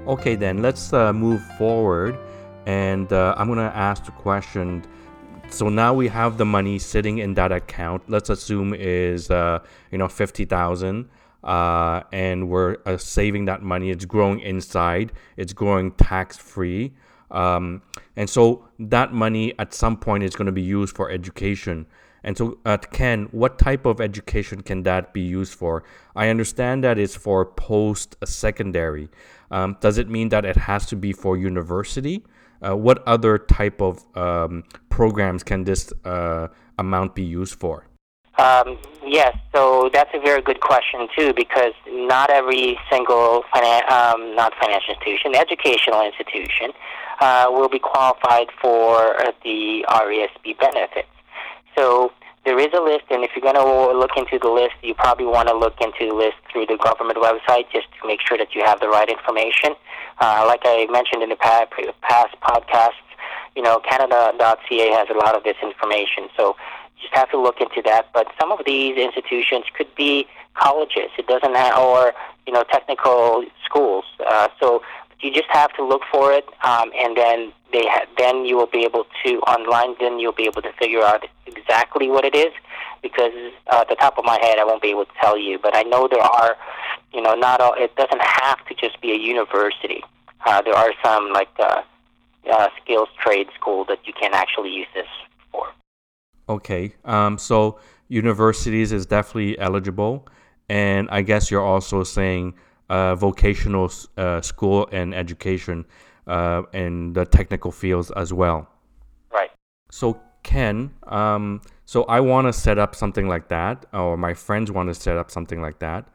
Okay, 0.08 0.36
then 0.36 0.62
let's 0.62 0.92
uh, 0.92 1.14
move 1.14 1.42
forward, 1.58 2.18
and 2.66 3.10
I'm 3.14 3.48
gonna 3.48 3.72
ask 3.74 4.04
the 4.04 4.12
question 4.12 4.84
so 5.50 5.70
now 5.70 5.94
we 5.94 6.08
have 6.08 6.38
the 6.38 6.46
money 6.46 6.80
sitting 6.80 7.18
in 7.18 7.34
that 7.34 7.52
account 7.52 8.02
let's 8.08 8.30
assume 8.30 8.74
is 8.74 9.30
uh, 9.32 9.60
you 9.92 9.98
know 9.98 10.08
50000 10.08 11.10
uh, 11.44 12.02
and 12.12 12.50
we're 12.50 12.78
uh, 12.86 12.98
saving 12.98 13.46
that 13.46 13.62
money. 13.62 13.92
It's 13.92 14.06
growing 14.06 14.40
inside. 14.40 15.14
It's 15.38 15.54
growing 15.54 15.92
tax 15.92 16.38
free. 16.38 16.94
Um, 17.32 17.82
and 18.16 18.30
so 18.30 18.66
that 18.80 19.14
money 19.14 19.58
at 19.60 19.74
some 19.74 19.98
point 19.98 20.24
is 20.24 20.36
going 20.36 20.48
to 20.48 20.52
be 20.52 20.62
used 20.62 20.96
for 20.96 21.10
education. 21.10 21.86
And 22.24 22.38
so, 22.38 22.58
uh, 22.66 22.78
Ken, 22.78 23.30
what 23.32 23.58
type 23.58 23.86
of 23.86 24.02
education 24.02 24.62
can 24.62 24.84
that 24.84 25.14
be 25.14 25.22
used 25.22 25.54
for? 25.54 25.84
I 26.16 26.28
understand 26.28 26.84
that 26.84 26.98
it's 26.98 27.16
for 27.16 27.46
post 27.46 28.18
secondary. 28.26 29.08
Um, 29.52 29.78
does 29.80 29.98
it 29.98 30.10
mean 30.10 30.30
that 30.30 30.44
it 30.44 30.58
has 30.58 30.86
to 30.88 30.98
be 30.98 31.14
for 31.14 31.38
university? 31.38 32.26
Uh, 32.62 32.76
what 32.76 33.02
other 33.08 33.38
type 33.38 33.82
of 33.82 34.06
um, 34.18 34.64
programs 34.90 35.44
can 35.44 35.64
this 35.64 35.94
uh, 36.06 36.48
amount 36.78 37.16
be 37.16 37.24
used 37.24 37.56
for? 37.56 37.86
Um, 38.38 38.78
yes, 39.06 39.36
so 39.54 39.90
that's 39.92 40.12
a 40.14 40.20
very 40.20 40.42
good 40.42 40.62
question 40.62 41.08
too, 41.18 41.34
because 41.34 41.74
not 41.88 42.30
every 42.30 42.80
single 42.90 43.44
finan- 43.54 43.90
um, 43.92 44.36
not 44.36 44.54
financial 44.62 44.94
institution, 44.94 45.36
educational 45.36 46.02
institution, 46.06 46.72
uh, 47.20 47.48
will 47.50 47.68
be 47.68 47.80
qualified 47.80 48.48
for 48.62 49.16
the 49.44 49.86
RESP 49.90 50.58
benefits. 50.58 51.10
So 51.78 52.12
there 52.46 52.60
is 52.60 52.70
a 52.74 52.82
list, 52.82 53.06
and 53.10 53.24
if 53.24 53.32
you're 53.36 53.44
going 53.44 53.56
to 53.56 53.98
look 53.98 54.12
into 54.16 54.40
the 54.40 54.50
list, 54.50 54.76
you 54.82 54.94
probably 54.94 55.26
want 55.26 55.50
to 55.50 55.56
look 55.56 55.80
into 55.82 56.08
the 56.08 56.16
list 56.16 56.38
through 56.52 56.66
the 56.66 56.78
government 56.78 57.20
website 57.20 57.66
just 57.72 57.88
to 58.02 58.08
make 58.08 58.20
sure 58.26 58.38
that 58.38 58.56
you 58.56 58.64
have 58.64 58.80
the 58.80 58.88
right 58.88 59.10
information. 59.10 59.76
Uh, 60.20 60.46
like 60.48 60.62
I 60.64 60.88
mentioned 60.90 61.22
in 61.24 61.30
the 61.30 61.36
past, 61.36 61.72
past 62.02 62.36
podcasts, 62.42 63.04
you 63.56 63.62
know, 63.62 63.80
Canada.ca 63.80 64.92
has 64.92 65.08
a 65.10 65.18
lot 65.18 65.36
of 65.36 65.44
this 65.44 65.58
information. 65.62 66.30
So 66.38 66.56
just 67.02 67.14
have 67.14 67.30
to 67.32 67.40
look 67.40 67.60
into 67.62 67.82
that. 67.86 68.08
But 68.14 68.28
some 68.40 68.52
of 68.52 68.60
these 68.66 68.98
institutions 68.98 69.66
could 69.76 69.94
be 69.96 70.28
colleges. 70.56 71.12
It 71.18 71.28
doesn't 71.28 71.56
have, 71.56 71.78
or 71.78 72.14
you 72.48 72.54
know, 72.54 72.64
technical 72.72 73.44
schools. 73.66 74.06
Uh, 74.26 74.48
so 74.60 74.82
you 75.22 75.34
just 75.34 75.50
have 75.50 75.74
to 75.74 75.86
look 75.86 76.02
for 76.12 76.32
it, 76.32 76.46
um, 76.64 76.92
and 76.98 77.16
then 77.18 77.52
they 77.72 77.84
ha- 77.86 78.06
then 78.18 78.46
you 78.46 78.56
will 78.56 78.68
be 78.68 78.84
able 78.84 79.06
to 79.26 79.40
online. 79.42 79.96
Then 80.00 80.20
you'll 80.20 80.32
be 80.32 80.46
able 80.46 80.62
to 80.62 80.72
figure 80.74 81.04
out 81.04 81.26
exactly 81.46 82.10
what 82.10 82.26
it 82.26 82.36
is. 82.36 82.54
Because 83.02 83.32
uh, 83.72 83.82
at 83.82 83.90
the 83.90 83.96
top 83.96 84.18
of 84.18 84.26
my 84.26 84.38
head, 84.42 84.60
I 84.60 84.66
won't 84.66 84.82
be 84.82 84.90
able 84.90 85.06
to 85.06 85.12
tell 85.22 85.38
you. 85.38 85.58
But 85.58 85.76
I 85.76 85.84
know 85.84 86.08
there 86.10 86.22
are, 86.22 86.58
you 87.14 87.22
know, 87.22 87.34
not 87.34 87.62
all. 87.62 87.74
It 87.78 87.96
doesn't 87.96 88.22
have 88.22 88.66
to 88.68 88.76
just 88.76 89.00
be 89.02 89.12
a 89.12 89.18
university. 89.18 90.04
Uh, 90.46 90.62
there 90.62 90.76
are 90.76 90.92
some 91.04 91.32
like 91.32 91.50
uh, 91.60 91.82
uh, 92.52 92.68
skills 92.82 93.10
trade 93.22 93.48
school 93.56 93.86
that 93.86 94.00
you 94.06 94.14
can 94.14 94.34
actually 94.34 94.72
use 94.72 94.88
this 94.94 95.08
for. 95.52 95.68
Okay. 96.48 96.96
Um, 97.06 97.38
so 97.38 97.80
universities 98.08 98.92
is 98.92 99.06
definitely 99.06 99.58
eligible, 99.60 100.28
and 100.68 101.10
I 101.10 101.22
guess 101.22 101.52
you're 101.52 101.66
also 101.66 102.04
saying 102.04 102.56
uh, 102.90 103.16
vocational 103.16 103.92
uh, 104.18 104.42
school 104.42 104.88
and 104.92 105.14
education 105.14 105.86
uh, 106.28 106.64
in 106.74 107.14
the 107.14 107.26
technical 107.26 107.72
fields 107.72 108.12
as 108.12 108.34
well. 108.34 108.68
Right. 109.32 109.52
So 109.92 110.20
Ken, 110.44 110.92
um, 111.08 111.62
so 111.86 112.04
I 112.04 112.20
want 112.20 112.48
to 112.48 112.54
set 112.54 112.78
up 112.78 112.96
something 112.96 113.28
like 113.28 113.50
that, 113.50 113.86
or 113.94 114.18
my 114.18 114.34
friends 114.34 114.72
want 114.72 114.90
to 114.90 114.96
set 114.96 115.18
up 115.18 115.30
something 115.30 115.62
like 115.62 115.80
that. 115.80 116.08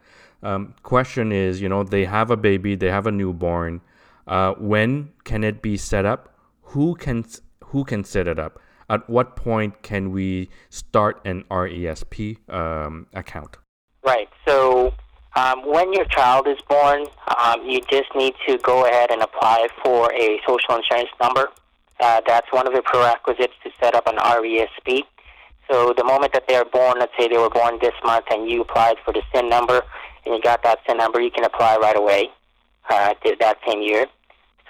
Um, 0.43 0.75
question 0.83 1.33
is, 1.33 1.61
you 1.61 1.69
know, 1.69 1.83
they 1.83 2.04
have 2.04 2.31
a 2.31 2.37
baby, 2.37 2.75
they 2.75 2.90
have 2.90 3.07
a 3.07 3.12
newborn. 3.12 3.81
Uh, 4.26 4.54
when 4.54 5.11
can 5.25 5.45
it 5.45 5.62
be 5.62 5.76
set 5.76 6.04
up? 6.04 6.35
Who 6.62 6.95
can 6.95 7.25
who 7.66 7.85
can 7.85 8.04
set 8.04 8.28
it 8.28 8.38
up? 8.38 8.61
at 8.88 9.09
what 9.09 9.37
point 9.37 9.83
can 9.83 10.11
we 10.12 10.49
start 10.71 11.21
an 11.25 11.45
RESP 11.50 12.38
um, 12.50 13.07
account? 13.12 13.57
Right. 14.04 14.28
So 14.47 14.93
um, 15.37 15.67
when 15.67 15.93
your 15.93 16.05
child 16.07 16.47
is 16.47 16.59
born, 16.69 17.07
um, 17.38 17.64
you 17.69 17.81
just 17.91 18.14
need 18.14 18.35
to 18.47 18.59
go 18.59 18.87
ahead 18.87 19.11
and 19.11 19.23
apply 19.23 19.69
for 19.83 20.12
a 20.12 20.41
social 20.47 20.76
insurance 20.76 21.11
number. 21.21 21.49
Uh, 22.00 22.21
that's 22.26 22.50
one 22.53 22.67
of 22.67 22.73
the 22.73 22.83
prerequisites 22.83 23.55
to 23.62 23.71
set 23.81 23.95
up 23.95 24.07
an 24.07 24.17
RESP. 24.17 25.03
So 25.71 25.95
the 25.97 26.05
moment 26.05 26.33
that 26.35 26.45
they're 26.47 26.64
born, 26.64 26.99
let's 26.99 27.12
say 27.19 27.29
they 27.29 27.38
were 27.38 27.50
born 27.50 27.79
this 27.81 27.95
month 28.05 28.26
and 28.31 28.49
you 28.49 28.62
applied 28.62 28.97
for 29.05 29.12
the 29.12 29.23
SIN 29.33 29.49
number 29.49 29.83
and 30.25 30.35
you 30.35 30.41
got 30.43 30.62
that 30.62 30.81
SIN 30.87 30.99
number, 30.99 31.21
you 31.21 31.31
can 31.31 31.45
apply 31.45 31.76
right 31.76 31.97
away 31.97 32.31
uh, 32.91 33.14
that 33.41 33.57
same 33.67 33.83
year. 33.83 34.07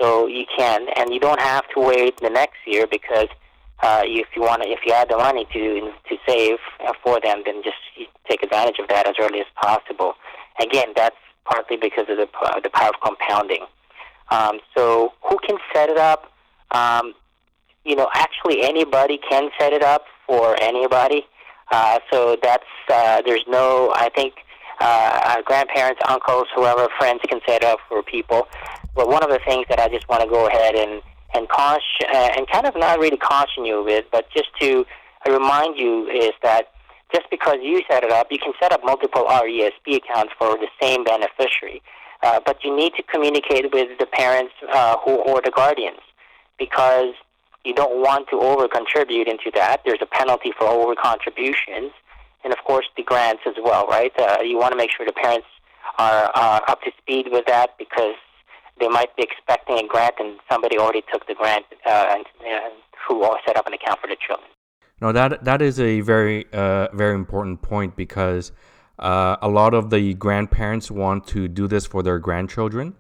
So 0.01 0.27
you 0.27 0.45
can, 0.57 0.87
and 0.97 1.13
you 1.13 1.21
don't 1.21 1.41
have 1.41 1.65
to 1.75 1.81
wait 1.81 2.17
the 2.19 2.31
next 2.31 2.59
year 2.67 2.87
because 2.87 3.29
uh, 3.83 4.03
if 4.05 4.27
you 4.35 4.43
want 4.43 4.63
if 4.65 4.81
you 4.87 4.93
have 4.93 5.09
the 5.09 5.17
money 5.17 5.47
to 5.53 5.93
to 6.09 6.17
save 6.27 6.59
uh, 6.87 6.93
for 7.03 7.21
them, 7.21 7.43
then 7.45 7.63
just 7.63 7.77
take 8.29 8.43
advantage 8.43 8.79
of 8.79 8.89
that 8.89 9.07
as 9.07 9.15
early 9.21 9.41
as 9.41 9.47
possible. 9.61 10.15
Again, 10.61 10.89
that's 10.95 11.17
partly 11.45 11.77
because 11.77 12.07
of 12.09 12.17
the 12.17 12.29
uh, 12.43 12.61
the 12.61 12.71
power 12.71 12.89
of 12.91 13.01
compounding. 13.03 13.67
Um, 14.31 14.61
so, 14.77 15.13
who 15.23 15.39
can 15.47 15.59
set 15.73 15.89
it 15.89 15.99
up? 15.99 16.33
Um, 16.71 17.15
you 17.85 17.97
know, 17.97 18.09
actually, 18.15 18.63
anybody 18.63 19.19
can 19.29 19.51
set 19.59 19.73
it 19.73 19.83
up 19.83 20.05
for 20.27 20.57
anybody. 20.61 21.27
Uh, 21.71 21.99
so 22.11 22.37
that's 22.43 22.65
uh, 22.93 23.23
there's 23.27 23.45
no. 23.49 23.93
I 23.95 24.11
think 24.15 24.35
uh, 24.81 25.43
grandparents, 25.43 26.01
uncles, 26.09 26.47
whoever, 26.55 26.89
friends 26.99 27.21
can 27.29 27.41
set 27.47 27.63
it 27.63 27.65
up 27.65 27.79
for 27.89 28.03
people. 28.03 28.49
But 28.95 29.09
one 29.09 29.23
of 29.23 29.31
the 29.31 29.41
things 29.47 29.67
that 29.69 29.81
I 29.81 29.89
just 29.89 30.09
want 30.09 30.23
to 30.23 30.29
go 30.29 30.47
ahead 30.47 30.75
and 30.75 31.03
and 31.35 31.49
caution 31.49 32.07
uh, 32.13 32.31
and 32.37 32.49
kind 32.49 32.67
of 32.67 32.77
not 32.77 32.99
really 33.01 33.17
caution 33.17 33.65
you 33.65 33.83
with, 33.83 34.05
but 34.13 34.31
just 34.31 34.49
to 34.61 34.87
remind 35.27 35.79
you 35.79 36.07
is 36.09 36.33
that 36.43 36.71
just 37.13 37.29
because 37.31 37.59
you 37.63 37.83
set 37.91 38.05
it 38.05 38.11
up, 38.11 38.29
you 38.31 38.39
can 38.39 38.53
set 38.61 38.73
up 38.73 38.81
multiple 38.85 39.25
RESP 39.25 39.97
accounts 39.97 40.33
for 40.39 40.57
the 40.57 40.69
same 40.81 41.05
beneficiary. 41.05 41.83
Uh, 42.23 42.41
but 42.45 42.65
you 42.65 42.75
need 42.75 42.95
to 42.95 43.03
communicate 43.03 43.73
with 43.73 43.99
the 43.99 44.07
parents 44.07 44.53
uh, 44.73 44.97
who 45.05 45.17
or 45.17 45.43
the 45.45 45.51
guardians 45.51 46.01
because 46.59 47.13
you 47.65 47.75
don't 47.75 48.01
want 48.03 48.29
to 48.31 48.37
over 48.41 48.69
contribute 48.69 49.29
into 49.29 49.51
that. 49.55 49.83
There's 49.85 50.01
a 50.01 50.07
penalty 50.07 50.53
for 50.57 50.67
over 50.67 50.95
contributions, 50.95 51.93
and 52.43 52.53
of 52.53 52.59
course 52.65 52.87
the 52.97 53.03
grants 53.03 53.43
as 53.47 53.55
well, 53.63 53.87
right? 53.87 54.13
Uh, 54.19 54.39
you 54.43 54.59
want 54.59 54.73
to 54.73 54.77
make 54.77 54.91
sure 54.91 55.05
the 55.05 55.13
parents 55.13 55.47
are 55.99 56.31
uh, 56.35 56.61
up 56.67 56.83
to 56.83 56.91
speed 56.99 57.27
with 57.31 57.47
that 57.47 57.77
because 57.79 58.15
they 58.81 58.89
might 58.89 59.15
be 59.17 59.23
expecting 59.23 59.79
a 59.79 59.87
grant 59.87 60.15
and 60.19 60.39
somebody 60.51 60.79
already 60.79 61.03
took 61.13 61.27
the 61.27 61.35
grant 61.35 61.65
uh, 61.87 62.07
and, 62.11 62.25
and 62.47 62.73
who 63.07 63.23
set 63.47 63.57
up 63.57 63.67
an 63.67 63.73
account 63.73 64.01
for 64.01 64.07
the 64.07 64.17
children. 64.17 64.49
No, 65.05 65.13
that 65.13 65.45
that 65.45 65.61
is 65.61 65.79
a 65.81 66.01
very 66.01 66.47
uh, 66.51 66.89
very 66.95 67.15
important 67.15 67.61
point 67.61 67.95
because 67.95 68.53
uh, 68.99 69.37
a 69.43 69.49
lot 69.51 69.75
of 69.75 69.91
the 69.91 70.15
grandparents 70.15 70.91
want 70.91 71.27
to 71.27 71.47
do 71.47 71.69
this 71.69 71.85
for 71.85 72.03
their 72.03 72.19
grandchildren, 72.19 72.95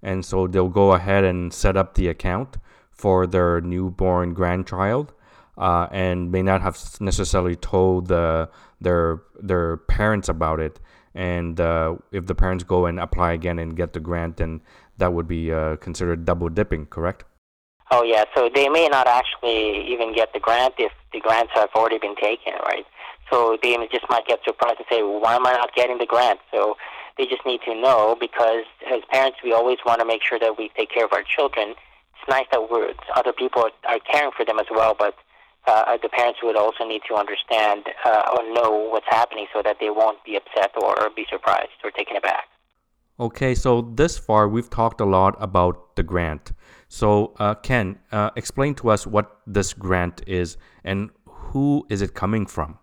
and 0.00 0.24
so 0.24 0.46
they'll 0.46 0.70
go 0.70 0.92
ahead 0.92 1.22
and 1.22 1.52
set 1.52 1.76
up 1.76 1.96
the 1.96 2.08
account 2.08 2.56
for 2.90 3.26
their 3.26 3.60
newborn 3.60 4.32
grandchild, 4.32 5.12
uh, 5.58 5.86
and 5.90 6.32
may 6.32 6.40
not 6.40 6.62
have 6.62 6.78
necessarily 6.98 7.56
told 7.56 8.08
the, 8.08 8.48
their 8.80 9.20
their 9.38 9.76
parents 9.76 10.30
about 10.30 10.60
it. 10.60 10.80
And 11.14 11.60
uh, 11.60 11.96
if 12.10 12.24
the 12.24 12.34
parents 12.34 12.64
go 12.64 12.86
and 12.86 12.98
apply 12.98 13.32
again 13.32 13.58
and 13.58 13.76
get 13.76 13.92
the 13.92 14.00
grant, 14.00 14.38
then 14.38 14.62
that 14.96 15.12
would 15.12 15.28
be 15.28 15.52
uh, 15.52 15.76
considered 15.76 16.24
double 16.24 16.48
dipping, 16.48 16.86
correct? 16.86 17.24
Oh 17.90 18.02
yeah, 18.02 18.24
so 18.34 18.48
they 18.48 18.70
may 18.70 18.88
not 18.88 19.06
actually 19.06 19.92
even 19.92 20.14
get 20.14 20.32
the 20.32 20.40
grant 20.40 20.72
if 20.78 20.92
the 21.12 21.20
grants 21.20 21.52
have 21.54 21.70
already 21.74 21.98
been 21.98 22.16
taken, 22.16 22.54
right? 22.64 22.86
So 23.30 23.58
they 23.62 23.76
just 23.90 24.04
might 24.10 24.26
get 24.26 24.40
surprised 24.44 24.78
and 24.78 24.86
say, 24.90 25.02
well, 25.02 25.20
"Why 25.20 25.36
am 25.36 25.46
I 25.46 25.52
not 25.52 25.74
getting 25.74 25.98
the 25.98 26.06
grant?" 26.06 26.40
So 26.52 26.76
they 27.16 27.26
just 27.26 27.44
need 27.44 27.60
to 27.62 27.74
know 27.74 28.16
because 28.18 28.64
as 28.90 29.02
parents, 29.10 29.38
we 29.44 29.52
always 29.52 29.78
want 29.84 30.00
to 30.00 30.06
make 30.06 30.22
sure 30.22 30.38
that 30.38 30.58
we 30.58 30.70
take 30.76 30.90
care 30.90 31.04
of 31.04 31.12
our 31.12 31.22
children. 31.22 31.70
It's 31.70 32.28
nice 32.28 32.46
that 32.52 32.70
we're 32.70 32.92
other 33.14 33.32
people 33.32 33.68
are, 33.88 33.98
caring 34.10 34.32
for 34.36 34.44
them 34.44 34.58
as 34.58 34.66
well, 34.70 34.94
but 34.98 35.14
uh, 35.66 35.96
the 36.02 36.08
parents 36.08 36.40
would 36.42 36.56
also 36.56 36.84
need 36.84 37.02
to 37.08 37.14
understand 37.14 37.84
uh, 38.04 38.36
or 38.36 38.52
know 38.52 38.88
what's 38.90 39.06
happening 39.08 39.46
so 39.54 39.62
that 39.62 39.76
they 39.80 39.90
won't 39.90 40.22
be 40.24 40.36
upset 40.36 40.72
or, 40.82 41.00
or 41.02 41.10
be 41.10 41.26
surprised 41.30 41.78
or 41.84 41.90
taken 41.90 42.16
aback. 42.16 42.44
Okay, 43.18 43.54
so 43.54 43.82
this 43.82 44.18
far 44.18 44.48
we've 44.48 44.70
talked 44.70 45.00
a 45.00 45.04
lot 45.04 45.36
about 45.38 45.94
the 45.96 46.02
grant. 46.02 46.52
So, 46.92 47.34
uh, 47.38 47.54
Ken, 47.54 48.00
uh, 48.10 48.30
explain 48.34 48.74
to 48.82 48.90
us 48.90 49.06
what 49.06 49.38
this 49.46 49.72
grant 49.74 50.22
is 50.26 50.56
and 50.82 51.10
who 51.24 51.86
is 51.88 52.02
it 52.02 52.14
coming 52.14 52.46
from? 52.46 52.78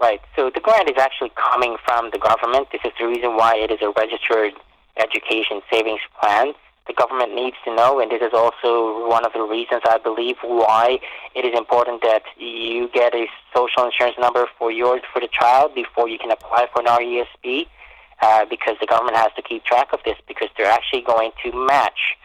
Right, 0.00 0.20
so 0.34 0.50
the 0.52 0.58
grant 0.58 0.90
is 0.90 0.98
actually 0.98 1.30
coming 1.36 1.76
from 1.86 2.10
the 2.10 2.18
government. 2.18 2.66
This 2.72 2.80
is 2.84 2.90
the 2.98 3.06
reason 3.06 3.36
why 3.36 3.54
it 3.54 3.70
is 3.70 3.78
a 3.80 3.92
registered 3.96 4.54
education 4.96 5.62
savings 5.70 6.00
plan. 6.20 6.52
The 6.88 6.94
government 6.94 7.36
needs 7.36 7.56
to 7.64 7.72
know, 7.72 8.00
and 8.00 8.10
this 8.10 8.20
is 8.22 8.34
also 8.34 9.08
one 9.08 9.24
of 9.24 9.32
the 9.32 9.42
reasons 9.42 9.82
I 9.88 9.98
believe 9.98 10.34
why 10.42 10.98
it 11.36 11.44
is 11.44 11.56
important 11.56 12.02
that 12.02 12.22
you 12.36 12.88
get 12.88 13.14
a 13.14 13.26
social 13.54 13.86
insurance 13.86 14.16
number 14.18 14.46
for 14.58 14.72
your 14.72 15.00
for 15.12 15.20
the 15.20 15.28
child 15.30 15.76
before 15.76 16.08
you 16.08 16.18
can 16.18 16.32
apply 16.32 16.66
for 16.72 16.82
an 16.82 16.86
RESP 16.86 17.68
uh, 18.20 18.44
because 18.50 18.74
the 18.80 18.86
government 18.86 19.16
has 19.16 19.30
to 19.36 19.42
keep 19.42 19.64
track 19.64 19.92
of 19.92 20.00
this 20.04 20.16
because 20.26 20.48
they're 20.58 20.66
actually 20.70 21.02
going 21.02 21.30
to 21.44 21.52
match. 21.66 22.18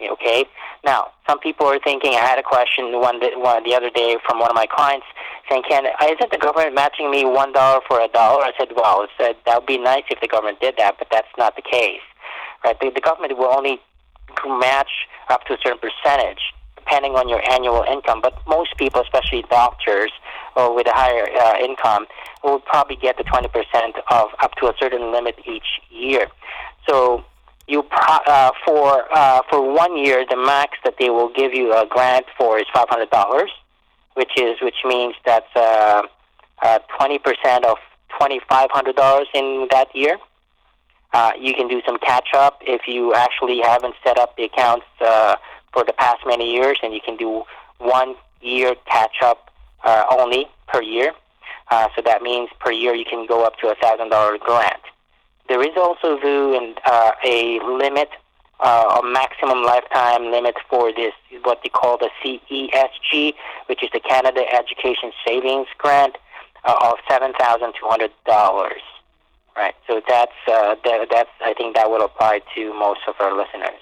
Okay. 0.00 0.44
Now, 0.84 1.12
some 1.26 1.38
people 1.38 1.66
are 1.66 1.78
thinking. 1.78 2.12
I 2.12 2.20
had 2.20 2.38
a 2.38 2.42
question 2.42 3.00
one, 3.00 3.18
one 3.40 3.64
the 3.64 3.74
other 3.74 3.90
day 3.90 4.16
from 4.26 4.38
one 4.38 4.50
of 4.50 4.54
my 4.54 4.66
clients 4.66 5.06
saying, 5.48 5.62
"Ken 5.68 5.86
isn't 5.86 6.30
the 6.30 6.38
government 6.38 6.74
matching 6.74 7.10
me 7.10 7.24
one 7.24 7.52
dollar 7.52 7.80
for 7.88 8.00
a 8.00 8.08
dollar?" 8.08 8.44
I 8.44 8.52
said, 8.58 8.68
"Well, 8.76 9.02
I 9.02 9.06
said 9.16 9.36
that 9.46 9.60
would 9.60 9.66
be 9.66 9.78
nice 9.78 10.04
if 10.10 10.20
the 10.20 10.28
government 10.28 10.60
did 10.60 10.76
that, 10.76 10.96
but 10.98 11.08
that's 11.10 11.32
not 11.38 11.56
the 11.56 11.62
case, 11.62 12.04
right? 12.62 12.78
The, 12.78 12.90
the 12.90 13.00
government 13.00 13.36
will 13.38 13.52
only 13.52 13.80
match 14.46 15.08
up 15.28 15.44
to 15.46 15.54
a 15.54 15.58
certain 15.62 15.78
percentage 15.78 16.52
depending 16.76 17.16
on 17.16 17.28
your 17.28 17.42
annual 17.50 17.84
income. 17.90 18.20
But 18.22 18.34
most 18.46 18.76
people, 18.76 19.00
especially 19.00 19.44
doctors 19.50 20.12
or 20.54 20.74
with 20.74 20.86
a 20.86 20.92
higher 20.92 21.26
uh, 21.36 21.58
income, 21.58 22.06
will 22.44 22.60
probably 22.60 22.94
get 22.94 23.16
the 23.16 23.24
20% 23.24 23.50
of 24.10 24.28
up 24.40 24.54
to 24.56 24.66
a 24.66 24.74
certain 24.78 25.10
limit 25.10 25.34
each 25.46 25.80
year. 25.90 26.28
So 26.88 27.24
you 27.68 27.82
pro- 27.82 28.24
uh, 28.26 28.50
for 28.64 29.04
uh, 29.12 29.42
for 29.50 29.74
one 29.74 29.96
year, 29.96 30.24
the 30.28 30.36
max 30.36 30.78
that 30.84 30.94
they 30.98 31.10
will 31.10 31.32
give 31.32 31.52
you 31.52 31.72
a 31.72 31.86
grant 31.86 32.26
for 32.38 32.58
is 32.58 32.66
five 32.72 32.88
hundred 32.88 33.10
dollars, 33.10 33.50
which 34.14 34.30
is 34.36 34.56
which 34.62 34.76
means 34.84 35.14
that's 35.24 35.54
uh, 35.56 36.02
uh, 36.62 36.78
twenty 36.96 37.18
percent 37.18 37.64
of 37.64 37.76
twenty 38.18 38.40
five 38.48 38.68
hundred 38.70 38.96
dollars 38.96 39.26
in 39.34 39.66
that 39.70 39.88
year. 39.94 40.18
Uh, 41.12 41.32
you 41.38 41.54
can 41.54 41.66
do 41.66 41.80
some 41.86 41.98
catch 41.98 42.28
up 42.34 42.60
if 42.62 42.82
you 42.86 43.14
actually 43.14 43.60
haven't 43.62 43.94
set 44.04 44.18
up 44.18 44.36
the 44.36 44.44
accounts 44.44 44.86
for 44.98 45.84
the 45.84 45.92
past 45.96 46.18
many 46.26 46.52
years, 46.52 46.78
and 46.82 46.92
you 46.92 47.00
can 47.00 47.16
do 47.16 47.42
one 47.78 48.14
year 48.40 48.74
catch 48.86 49.16
up 49.22 49.50
only 50.10 50.46
per 50.68 50.82
year. 50.82 51.12
So 51.70 52.02
that 52.04 52.22
means 52.22 52.50
per 52.60 52.70
year 52.70 52.94
you 52.94 53.04
can 53.04 53.26
go 53.26 53.44
up 53.44 53.56
to 53.58 53.68
a 53.68 53.74
thousand 53.76 54.10
dollar 54.10 54.36
grant. 54.38 54.82
There 55.48 55.62
is 55.62 55.76
also 55.76 56.18
Vu 56.18 56.56
and 56.56 56.78
uh, 56.84 57.12
a 57.24 57.60
limit, 57.60 58.08
uh, 58.60 59.00
a 59.02 59.06
maximum 59.06 59.62
lifetime 59.62 60.30
limit 60.30 60.56
for 60.68 60.92
this, 60.92 61.12
what 61.44 61.60
they 61.62 61.68
call 61.68 61.98
the 61.98 62.10
CESG, 62.22 63.34
which 63.66 63.82
is 63.82 63.90
the 63.92 64.00
Canada 64.00 64.42
Education 64.52 65.12
Savings 65.26 65.68
Grant 65.78 66.16
uh, 66.64 66.74
of 66.82 66.94
seven 67.08 67.32
thousand 67.38 67.74
two 67.80 67.86
hundred 67.86 68.10
dollars. 68.26 68.82
Right. 69.56 69.74
So 69.86 70.02
that's 70.06 70.32
uh, 70.48 70.74
that, 70.84 71.08
that's 71.10 71.30
I 71.40 71.54
think 71.54 71.76
that 71.76 71.88
will 71.88 72.04
apply 72.04 72.42
to 72.56 72.74
most 72.74 73.00
of 73.08 73.14
our 73.20 73.36
listeners. 73.36 73.80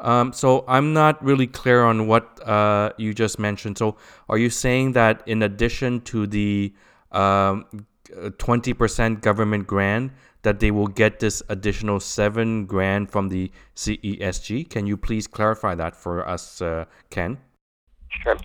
Um, 0.00 0.32
so 0.32 0.64
I'm 0.68 0.92
not 0.92 1.24
really 1.24 1.46
clear 1.46 1.84
on 1.84 2.08
what 2.08 2.46
uh, 2.46 2.90
you 2.98 3.14
just 3.14 3.38
mentioned. 3.38 3.78
So 3.78 3.96
are 4.28 4.36
you 4.36 4.50
saying 4.50 4.92
that 4.92 5.22
in 5.26 5.42
addition 5.42 6.00
to 6.02 6.26
the 6.26 6.74
um, 7.12 7.64
20% 8.10 9.20
government 9.22 9.66
grant, 9.66 10.12
that 10.44 10.60
they 10.60 10.70
will 10.70 10.86
get 10.86 11.18
this 11.18 11.42
additional 11.48 11.98
seven 11.98 12.66
grand 12.66 13.10
from 13.10 13.28
the 13.28 13.50
CESG. 13.74 14.70
Can 14.70 14.86
you 14.86 14.96
please 14.96 15.26
clarify 15.26 15.74
that 15.74 15.96
for 15.96 16.26
us, 16.26 16.62
uh, 16.62 16.84
Ken? 17.10 17.38
Sure. 18.22 18.36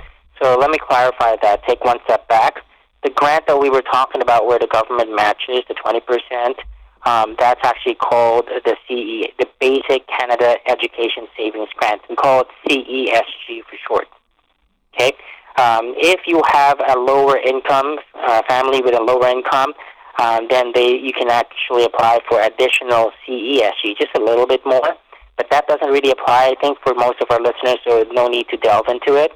So 0.42 0.58
let 0.58 0.72
me 0.72 0.78
clarify 0.80 1.36
that. 1.42 1.64
Take 1.68 1.84
one 1.84 2.00
step 2.06 2.28
back. 2.28 2.64
The 3.04 3.12
grant 3.12 3.48
that 3.48 3.60
we 3.60 3.70
were 3.70 3.84
talking 3.84 4.22
about, 4.22 4.48
where 4.48 4.60
the 4.60 4.68
government 4.68 5.16
matches 5.16 5.64
the 5.68 5.76
20%, 5.76 6.56
um, 7.06 7.36
that's 7.40 7.62
actually 7.64 7.96
called 7.96 8.48
the 8.48 8.76
CE, 8.88 9.32
the 9.38 9.48
Basic 9.60 10.06
Canada 10.08 10.56
Education 10.68 11.28
Savings 11.38 11.70
Grant. 11.78 12.02
Call 12.18 12.42
it 12.42 12.48
CESG 12.68 13.62
for 13.70 13.78
short. 13.88 14.08
Okay. 14.94 15.12
Um, 15.58 15.94
if 15.98 16.22
you 16.26 16.42
have 16.48 16.80
a 16.80 16.98
lower 16.98 17.38
income 17.38 17.98
uh, 18.16 18.42
family 18.48 18.82
with 18.82 18.96
a 18.96 19.02
lower 19.02 19.28
income, 19.28 19.74
um, 20.20 20.48
then 20.50 20.72
they 20.76 20.98
you 20.98 21.14
can 21.14 21.30
actually 21.30 21.86
apply 21.86 22.20
for 22.28 22.42
additional 22.42 23.12
CESG, 23.26 23.98
just 23.98 24.12
a 24.16 24.20
little 24.20 24.46
bit 24.46 24.62
more. 24.66 24.96
But 25.38 25.48
that 25.52 25.68
doesn't 25.68 25.90
really 25.90 26.12
apply, 26.12 26.54
I 26.54 26.56
think, 26.60 26.78
for 26.84 26.94
most 26.94 27.22
of 27.22 27.28
our 27.32 27.40
listeners, 27.40 27.78
so 27.88 28.04
no 28.12 28.28
need 28.28 28.50
to 28.50 28.58
delve 28.58 28.90
into 28.90 29.16
it. 29.16 29.32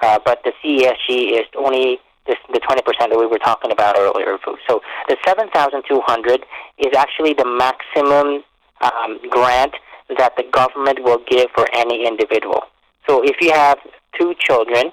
Uh, 0.00 0.18
but 0.24 0.40
the 0.44 0.52
CESG 0.64 1.38
is 1.38 1.46
only 1.54 1.98
this, 2.26 2.38
the 2.50 2.60
20% 2.60 2.82
that 2.82 3.18
we 3.18 3.26
were 3.26 3.38
talking 3.38 3.70
about 3.70 3.96
earlier. 3.98 4.38
So 4.66 4.80
the 5.08 5.16
7,200 5.26 6.46
is 6.78 6.96
actually 6.96 7.34
the 7.34 7.44
maximum 7.44 8.42
um, 8.80 9.20
grant 9.28 9.74
that 10.16 10.32
the 10.38 10.44
government 10.50 11.04
will 11.04 11.20
give 11.28 11.48
for 11.54 11.68
any 11.74 12.06
individual. 12.06 12.62
So 13.06 13.22
if 13.22 13.36
you 13.42 13.52
have 13.52 13.78
two 14.18 14.34
children, 14.38 14.92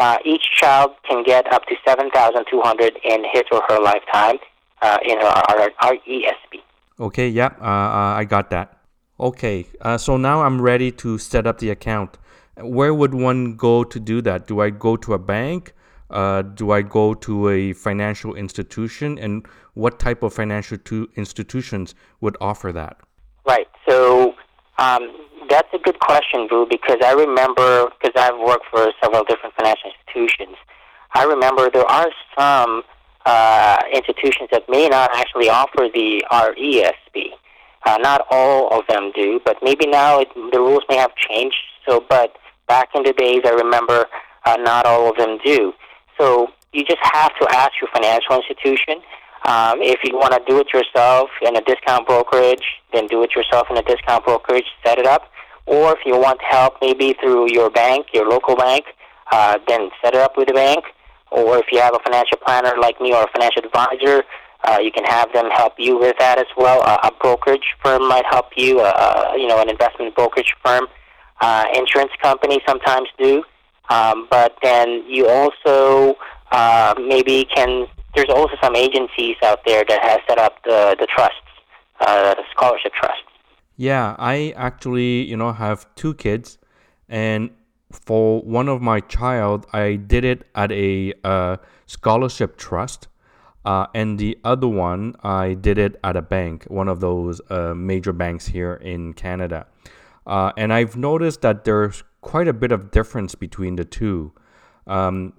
uh, 0.00 0.18
each 0.24 0.44
child 0.56 0.90
can 1.08 1.22
get 1.22 1.52
up 1.52 1.66
to 1.66 1.76
7,200 1.86 2.98
in 3.04 3.24
his 3.32 3.44
or 3.52 3.62
her 3.68 3.80
lifetime 3.80 4.38
uh, 4.82 4.98
in 5.04 5.18
our, 5.18 5.42
our, 5.48 5.70
our 5.82 5.94
ESP. 6.08 6.60
Okay, 6.98 7.28
yeah, 7.28 7.50
uh, 7.60 7.64
uh, 7.64 8.14
I 8.16 8.24
got 8.24 8.50
that. 8.50 8.78
Okay, 9.18 9.66
uh, 9.80 9.98
so 9.98 10.16
now 10.16 10.42
I'm 10.42 10.60
ready 10.60 10.90
to 10.92 11.18
set 11.18 11.46
up 11.46 11.58
the 11.58 11.70
account. 11.70 12.18
Where 12.56 12.92
would 12.92 13.14
one 13.14 13.56
go 13.56 13.84
to 13.84 14.00
do 14.00 14.20
that? 14.22 14.46
Do 14.46 14.60
I 14.60 14.70
go 14.70 14.96
to 14.96 15.14
a 15.14 15.18
bank? 15.18 15.74
Uh, 16.10 16.42
do 16.42 16.72
I 16.72 16.82
go 16.82 17.14
to 17.14 17.48
a 17.48 17.72
financial 17.72 18.34
institution? 18.34 19.18
And 19.18 19.46
what 19.74 19.98
type 19.98 20.22
of 20.22 20.34
financial 20.34 20.78
institutions 21.16 21.94
would 22.20 22.36
offer 22.40 22.72
that? 22.72 22.98
Right. 23.46 23.68
So 23.88 24.34
um, 24.78 25.12
that's 25.48 25.68
a 25.72 25.78
good 25.78 25.98
question, 26.00 26.48
Vu, 26.48 26.66
because 26.68 26.98
I 27.04 27.12
remember, 27.12 27.88
because 28.00 28.14
I've 28.16 28.38
worked 28.38 28.66
for 28.70 28.90
several 29.02 29.24
different 29.24 29.54
financial 29.54 29.90
institutions, 29.90 30.56
I 31.12 31.24
remember 31.24 31.70
there 31.70 31.90
are 31.90 32.08
some 32.38 32.82
uh, 33.26 33.78
institutions 33.92 34.48
that 34.52 34.64
may 34.68 34.88
not 34.88 35.10
actually 35.14 35.48
offer 35.48 35.88
the 35.92 36.24
RESP. 36.30 37.30
Uh, 37.86 37.96
not 37.98 38.26
all 38.30 38.68
of 38.78 38.86
them 38.88 39.10
do, 39.14 39.40
but 39.44 39.56
maybe 39.62 39.86
now 39.86 40.20
it, 40.20 40.28
the 40.34 40.58
rules 40.58 40.82
may 40.88 40.96
have 40.96 41.14
changed. 41.16 41.56
So, 41.88 42.04
but 42.08 42.36
back 42.68 42.90
in 42.94 43.02
the 43.02 43.12
days, 43.12 43.40
I 43.44 43.50
remember 43.50 44.06
uh, 44.44 44.56
not 44.58 44.86
all 44.86 45.10
of 45.10 45.16
them 45.16 45.38
do. 45.44 45.72
So 46.18 46.48
you 46.72 46.84
just 46.84 47.00
have 47.02 47.32
to 47.40 47.48
ask 47.50 47.72
your 47.80 47.90
financial 47.92 48.36
institution. 48.36 49.02
Um, 49.46 49.80
if 49.80 50.00
you 50.04 50.14
want 50.16 50.34
to 50.34 50.40
do 50.46 50.60
it 50.60 50.68
yourself 50.72 51.30
in 51.40 51.56
a 51.56 51.62
discount 51.62 52.06
brokerage, 52.06 52.64
then 52.92 53.06
do 53.06 53.22
it 53.22 53.34
yourself 53.34 53.68
in 53.70 53.78
a 53.78 53.82
discount 53.82 54.24
brokerage. 54.24 54.66
Set 54.84 54.98
it 54.98 55.06
up. 55.06 55.30
Or 55.64 55.92
if 55.92 56.00
you 56.04 56.18
want 56.18 56.40
help, 56.42 56.74
maybe 56.82 57.14
through 57.20 57.50
your 57.52 57.70
bank, 57.70 58.08
your 58.12 58.28
local 58.28 58.56
bank, 58.56 58.84
uh, 59.32 59.58
then 59.66 59.88
set 60.02 60.14
it 60.14 60.20
up 60.20 60.36
with 60.36 60.48
the 60.48 60.54
bank 60.54 60.84
or 61.30 61.58
if 61.58 61.66
you 61.72 61.80
have 61.80 61.94
a 61.94 62.00
financial 62.04 62.38
planner 62.44 62.74
like 62.80 63.00
me 63.00 63.12
or 63.12 63.22
a 63.22 63.30
financial 63.32 63.62
advisor, 63.64 64.24
uh, 64.64 64.78
you 64.80 64.92
can 64.92 65.04
have 65.04 65.32
them 65.32 65.50
help 65.50 65.74
you 65.78 65.98
with 65.98 66.16
that 66.18 66.38
as 66.38 66.46
well. 66.56 66.82
Uh, 66.84 66.98
a 67.04 67.12
brokerage 67.20 67.74
firm 67.82 68.06
might 68.08 68.24
help 68.30 68.46
you. 68.56 68.80
Uh, 68.80 68.92
uh, 68.94 69.32
you 69.36 69.46
know, 69.46 69.60
an 69.60 69.68
investment 69.70 70.14
brokerage 70.14 70.52
firm, 70.64 70.86
uh, 71.40 71.64
insurance 71.74 72.12
companies 72.22 72.60
sometimes 72.66 73.08
do. 73.18 73.42
Um, 73.88 74.28
but 74.30 74.56
then 74.62 75.04
you 75.08 75.28
also 75.28 76.16
uh, 76.52 76.94
maybe 76.98 77.46
can. 77.54 77.86
There's 78.14 78.28
also 78.28 78.54
some 78.62 78.74
agencies 78.74 79.36
out 79.42 79.60
there 79.64 79.84
that 79.88 80.02
have 80.02 80.20
set 80.28 80.38
up 80.38 80.62
the 80.64 80.96
the 80.98 81.06
trusts, 81.06 81.36
uh, 82.00 82.34
the 82.34 82.42
scholarship 82.50 82.92
trusts. 83.00 83.22
Yeah, 83.76 84.14
I 84.18 84.52
actually, 84.56 85.22
you 85.24 85.36
know, 85.36 85.52
have 85.52 85.86
two 85.94 86.14
kids, 86.14 86.58
and 87.08 87.50
for 87.90 88.40
one 88.42 88.68
of 88.68 88.80
my 88.80 89.00
child, 89.00 89.66
I 89.72 89.96
did 89.96 90.24
it 90.24 90.46
at 90.54 90.70
a 90.72 91.12
uh, 91.24 91.56
scholarship 91.86 92.56
trust, 92.56 93.08
uh, 93.64 93.86
and 93.94 94.18
the 94.18 94.38
other 94.44 94.68
one 94.68 95.16
I 95.22 95.54
did 95.54 95.78
it 95.78 95.98
at 96.02 96.16
a 96.16 96.22
bank, 96.22 96.64
one 96.64 96.88
of 96.88 97.00
those 97.00 97.40
uh, 97.50 97.74
major 97.74 98.12
banks 98.12 98.46
here 98.46 98.74
in 98.74 99.12
Canada. 99.12 99.66
Uh, 100.26 100.52
and 100.56 100.72
I've 100.72 100.96
noticed 100.96 101.42
that 101.42 101.64
there's 101.64 102.04
quite 102.20 102.48
a 102.48 102.52
bit 102.52 102.72
of 102.72 102.90
difference 102.90 103.34
between 103.34 103.76
the 103.76 103.84
two. 103.84 104.32
Um, 104.86 105.34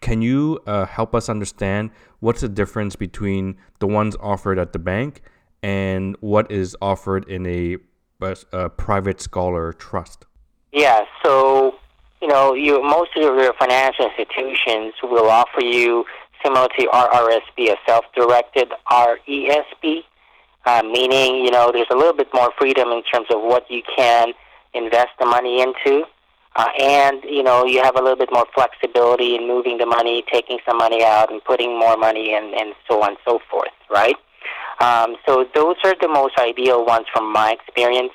can 0.00 0.20
you 0.20 0.60
uh, 0.66 0.84
help 0.84 1.14
us 1.14 1.28
understand 1.28 1.90
what's 2.20 2.42
the 2.42 2.48
difference 2.48 2.96
between 2.96 3.56
the 3.78 3.86
ones 3.86 4.16
offered 4.20 4.58
at 4.58 4.72
the 4.72 4.78
bank 4.78 5.22
and 5.62 6.16
what 6.20 6.50
is 6.50 6.76
offered 6.82 7.28
in 7.28 7.46
a, 7.46 7.76
a, 8.20 8.36
a 8.52 8.70
private 8.70 9.20
scholar 9.20 9.72
trust? 9.72 10.26
Yeah, 10.72 11.04
so 11.24 11.75
you 12.26 12.32
know, 12.32 12.54
you 12.54 12.82
most 12.82 13.10
of 13.14 13.22
your 13.22 13.52
financial 13.52 14.10
institutions 14.10 14.94
will 15.00 15.30
offer 15.30 15.60
you 15.60 16.04
similar 16.44 16.66
to 16.76 16.86
RRSP, 16.86 17.70
a 17.70 17.76
self-directed 17.86 18.72
RESP, 18.90 20.02
uh, 20.64 20.82
meaning 20.82 21.44
you 21.44 21.52
know 21.52 21.70
there's 21.72 21.86
a 21.92 21.94
little 21.94 22.12
bit 22.12 22.26
more 22.34 22.50
freedom 22.58 22.88
in 22.88 23.04
terms 23.04 23.28
of 23.30 23.42
what 23.42 23.70
you 23.70 23.80
can 23.96 24.32
invest 24.74 25.10
the 25.20 25.24
money 25.24 25.62
into, 25.62 26.04
uh, 26.56 26.66
and 26.80 27.22
you 27.22 27.44
know 27.44 27.64
you 27.64 27.80
have 27.80 27.94
a 27.94 28.00
little 28.00 28.16
bit 28.16 28.30
more 28.32 28.46
flexibility 28.52 29.36
in 29.36 29.46
moving 29.46 29.78
the 29.78 29.86
money, 29.86 30.24
taking 30.32 30.58
some 30.66 30.78
money 30.78 31.04
out, 31.04 31.30
and 31.30 31.44
putting 31.44 31.78
more 31.78 31.96
money 31.96 32.34
in, 32.34 32.54
and 32.58 32.74
so 32.90 33.04
on 33.04 33.10
and 33.10 33.18
so 33.24 33.38
forth, 33.48 33.70
right? 33.88 34.16
Um, 34.80 35.14
so 35.24 35.46
those 35.54 35.76
are 35.84 35.94
the 36.00 36.08
most 36.08 36.36
ideal 36.38 36.84
ones 36.84 37.06
from 37.12 37.32
my 37.32 37.52
experience. 37.52 38.12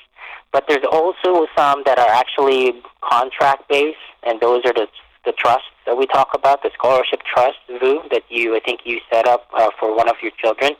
But 0.51 0.65
there's 0.67 0.85
also 0.91 1.47
some 1.55 1.83
that 1.85 1.97
are 1.97 2.09
actually 2.09 2.73
contract 3.01 3.69
based, 3.69 3.97
and 4.23 4.39
those 4.41 4.63
are 4.65 4.73
the 4.73 4.87
the 5.23 5.31
trusts 5.33 5.67
that 5.85 5.95
we 5.95 6.07
talk 6.07 6.29
about, 6.33 6.63
the 6.63 6.71
scholarship 6.73 7.21
trust, 7.31 7.59
Vu, 7.69 8.01
that 8.09 8.23
you 8.29 8.55
I 8.55 8.59
think 8.59 8.81
you 8.85 8.99
set 9.11 9.27
up 9.27 9.47
uh, 9.53 9.69
for 9.79 9.95
one 9.95 10.09
of 10.09 10.15
your 10.21 10.31
children, 10.41 10.71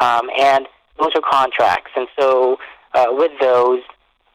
um, 0.00 0.30
and 0.38 0.68
those 0.98 1.10
are 1.14 1.22
contracts. 1.28 1.90
And 1.96 2.06
so 2.18 2.58
uh, 2.94 3.06
with 3.10 3.32
those, 3.40 3.80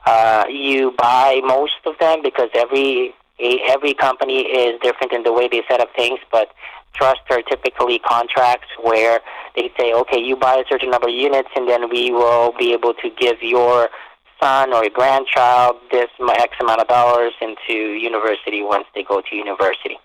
uh, 0.06 0.46
you 0.50 0.94
buy 0.98 1.42
most 1.46 1.80
of 1.86 1.98
them 2.00 2.22
because 2.22 2.50
every 2.54 3.14
every 3.40 3.94
company 3.94 4.42
is 4.42 4.80
different 4.82 5.14
in 5.14 5.24
the 5.24 5.32
way 5.32 5.48
they 5.48 5.62
set 5.70 5.80
up 5.80 5.90
things. 5.96 6.20
But 6.32 6.50
trusts 6.94 7.24
are 7.30 7.42
typically 7.42 8.00
contracts 8.00 8.68
where 8.82 9.22
they 9.56 9.72
say, 9.80 9.94
okay, 9.94 10.20
you 10.20 10.36
buy 10.36 10.56
a 10.56 10.64
certain 10.70 10.90
number 10.90 11.08
of 11.08 11.14
units, 11.14 11.50
and 11.56 11.68
then 11.70 11.90
we 11.90 12.12
will 12.12 12.54
be 12.58 12.74
able 12.74 12.94
to 12.96 13.10
give 13.18 13.42
your 13.42 13.90
son 14.42 14.74
or 14.74 14.84
your 14.84 14.92
grandchild 14.94 15.78
this 15.92 16.10
X 16.20 16.54
amount 16.60 16.82
of 16.82 16.88
dollars 16.88 17.34
into 17.42 17.74
university 17.74 18.62
once 18.62 18.86
they 18.94 19.04
go 19.04 19.22
to 19.22 19.36
university. 19.36 19.98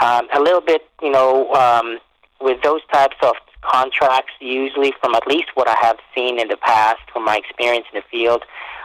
Um, 0.00 0.28
a 0.34 0.40
little 0.40 0.60
bit, 0.60 0.82
you 1.00 1.10
know, 1.10 1.52
um, 1.54 1.98
with 2.40 2.62
those 2.62 2.80
types 2.92 3.16
of 3.22 3.34
contracts, 3.62 4.32
usually 4.40 4.92
from 5.00 5.14
at 5.14 5.26
least 5.26 5.48
what 5.54 5.68
I 5.68 5.76
have 5.80 5.98
seen 6.14 6.40
in 6.40 6.48
the 6.48 6.56
past, 6.56 7.00
from 7.12 7.24
my 7.24 7.36
experience 7.36 7.86
in 7.92 8.00
the 8.00 8.04
field, 8.10 8.42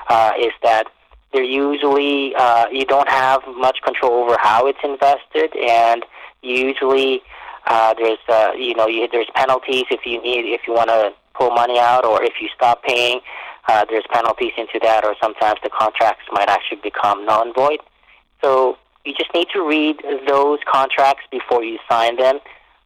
uh, 0.09 0.31
is 0.39 0.53
that 0.63 0.85
they're 1.33 1.43
usually 1.43 2.33
uh, 2.35 2.67
you 2.71 2.85
don't 2.85 3.09
have 3.09 3.41
much 3.57 3.79
control 3.83 4.23
over 4.23 4.37
how 4.39 4.67
it's 4.67 4.79
invested, 4.83 5.55
and 5.57 6.05
usually 6.41 7.21
uh, 7.67 7.93
there's 7.95 8.19
uh, 8.29 8.51
you 8.57 8.75
know 8.75 8.87
you, 8.87 9.07
there's 9.11 9.29
penalties 9.35 9.85
if 9.91 10.05
you 10.05 10.21
need 10.21 10.45
if 10.45 10.61
you 10.67 10.73
want 10.73 10.89
to 10.89 11.11
pull 11.35 11.51
money 11.51 11.79
out 11.79 12.05
or 12.05 12.23
if 12.23 12.33
you 12.41 12.47
stop 12.55 12.81
paying. 12.83 13.19
Uh, 13.67 13.85
there's 13.89 14.05
penalties 14.11 14.53
into 14.57 14.79
that, 14.81 15.03
or 15.03 15.15
sometimes 15.21 15.59
the 15.63 15.69
contracts 15.69 16.23
might 16.31 16.49
actually 16.49 16.79
become 16.81 17.25
null 17.25 17.41
and 17.41 17.53
void. 17.53 17.79
So 18.41 18.77
you 19.05 19.13
just 19.13 19.33
need 19.33 19.47
to 19.53 19.61
read 19.61 20.01
those 20.27 20.59
contracts 20.71 21.23
before 21.31 21.63
you 21.63 21.79
sign 21.89 22.17
them. 22.17 22.39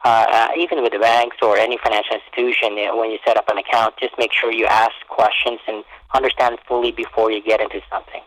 Uh, 0.04 0.26
uh, 0.32 0.48
even 0.58 0.82
with 0.82 0.92
the 0.94 1.00
banks 1.00 1.38
or 1.44 1.58
any 1.58 1.78
financial 1.84 2.16
institution, 2.16 2.76
when 2.98 3.12
you 3.12 3.20
set 3.26 3.38
up 3.38 3.48
an 3.50 3.60
account, 3.60 3.94
just 4.00 4.14
make 4.18 4.32
sure 4.34 4.52
you 4.52 4.66
ask 4.66 4.94
questions 5.10 5.60
and 5.68 5.84
understand 6.16 6.58
fully 6.68 6.92
before 6.92 7.30
you 7.32 7.42
get 7.44 7.62
into 7.62 7.80
something. 7.92 8.22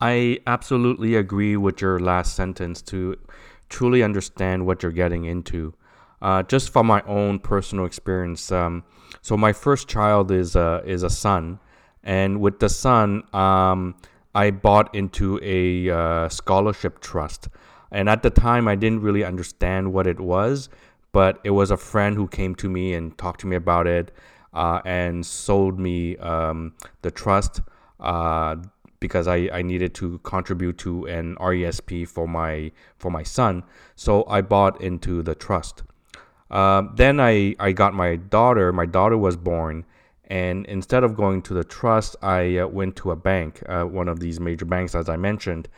I 0.00 0.40
absolutely 0.46 1.14
agree 1.14 1.56
with 1.56 1.80
your 1.80 2.00
last 2.00 2.36
sentence 2.36 2.82
to 2.82 3.16
truly 3.70 4.02
understand 4.02 4.66
what 4.66 4.82
you're 4.82 4.92
getting 4.92 5.24
into. 5.24 5.74
Uh, 6.20 6.42
just 6.42 6.70
from 6.70 6.86
my 6.86 7.00
own 7.02 7.38
personal 7.38 7.86
experience, 7.86 8.52
um, 8.52 8.84
so 9.22 9.38
my 9.38 9.54
first 9.54 9.88
child 9.88 10.30
is 10.30 10.54
a, 10.54 10.82
is 10.84 11.02
a 11.02 11.08
son, 11.08 11.60
and 12.02 12.40
with 12.40 12.58
the 12.60 12.68
son, 12.68 13.22
um, 13.34 13.94
I 14.34 14.50
bought 14.50 14.94
into 14.94 15.38
a 15.42 15.90
uh, 15.90 16.28
scholarship 16.28 17.00
trust. 17.00 17.48
And 17.90 18.08
at 18.08 18.22
the 18.22 18.30
time, 18.30 18.68
I 18.68 18.76
didn't 18.76 19.02
really 19.02 19.24
understand 19.24 19.92
what 19.92 20.06
it 20.06 20.20
was, 20.20 20.68
but 21.12 21.40
it 21.42 21.50
was 21.50 21.70
a 21.70 21.76
friend 21.76 22.16
who 22.16 22.28
came 22.28 22.54
to 22.56 22.68
me 22.68 22.94
and 22.94 23.16
talked 23.18 23.40
to 23.40 23.46
me 23.46 23.56
about 23.56 23.86
it 23.86 24.12
uh, 24.54 24.80
and 24.84 25.26
sold 25.26 25.78
me 25.78 26.16
um, 26.18 26.74
the 27.02 27.10
trust 27.10 27.60
uh, 27.98 28.56
because 29.00 29.26
I, 29.26 29.48
I 29.52 29.62
needed 29.62 29.94
to 29.94 30.18
contribute 30.18 30.78
to 30.78 31.06
an 31.06 31.36
RESP 31.36 32.06
for 32.06 32.28
my 32.28 32.70
for 32.98 33.10
my 33.10 33.22
son. 33.22 33.64
So 33.96 34.24
I 34.28 34.42
bought 34.42 34.80
into 34.80 35.22
the 35.22 35.34
trust. 35.34 35.82
Uh, 36.50 36.82
then 36.96 37.20
I, 37.20 37.54
I 37.58 37.72
got 37.72 37.94
my 37.94 38.16
daughter. 38.16 38.72
My 38.72 38.86
daughter 38.86 39.16
was 39.16 39.36
born, 39.36 39.84
and 40.30 40.64
instead 40.66 41.02
of 41.02 41.16
going 41.16 41.42
to 41.42 41.54
the 41.54 41.64
trust, 41.64 42.14
I 42.22 42.58
uh, 42.58 42.68
went 42.68 42.94
to 42.96 43.10
a 43.10 43.16
bank, 43.16 43.62
uh, 43.68 43.82
one 43.82 44.08
of 44.08 44.20
these 44.20 44.38
major 44.38 44.64
banks, 44.64 44.94
as 44.94 45.08
I 45.08 45.16
mentioned. 45.16 45.68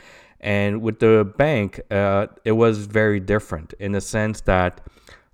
And 0.40 0.82
with 0.82 0.98
the 0.98 1.32
bank, 1.38 1.80
uh, 1.90 2.26
it 2.44 2.52
was 2.52 2.86
very 2.86 3.18
different 3.18 3.72
in 3.80 3.92
the 3.92 4.00
sense 4.00 4.42
that 4.42 4.82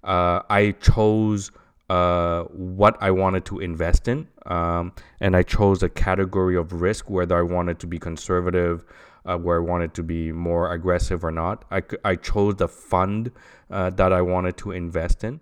uh, 0.05 0.43
I 0.49 0.77
chose 0.81 1.51
uh, 1.91 2.45
what 2.45 2.97
I 3.01 3.11
wanted 3.11 3.45
to 3.47 3.59
invest 3.59 4.07
in, 4.07 4.29
um, 4.47 4.93
and 5.21 5.35
I 5.35 5.43
chose 5.43 5.83
a 5.83 5.89
category 5.89 6.57
of 6.57 6.73
risk 6.81 7.11
whether 7.11 7.37
I 7.37 7.43
wanted 7.43 7.81
to 7.81 7.89
be 7.89 7.99
conservative, 7.99 8.85
uh, 9.25 9.37
where 9.37 9.57
I 9.57 9.65
wanted 9.65 9.95
to 9.95 10.03
be 10.05 10.31
more 10.31 10.71
aggressive 10.73 11.25
or 11.25 11.33
not. 11.33 11.65
I, 11.73 11.83
I 12.05 12.15
chose 12.15 12.57
the 12.57 12.69
fund 12.69 13.33
that 13.69 14.13
I 14.13 14.23
wanted 14.23 14.57
to 14.59 14.71
invest 14.71 15.25
in. 15.25 15.41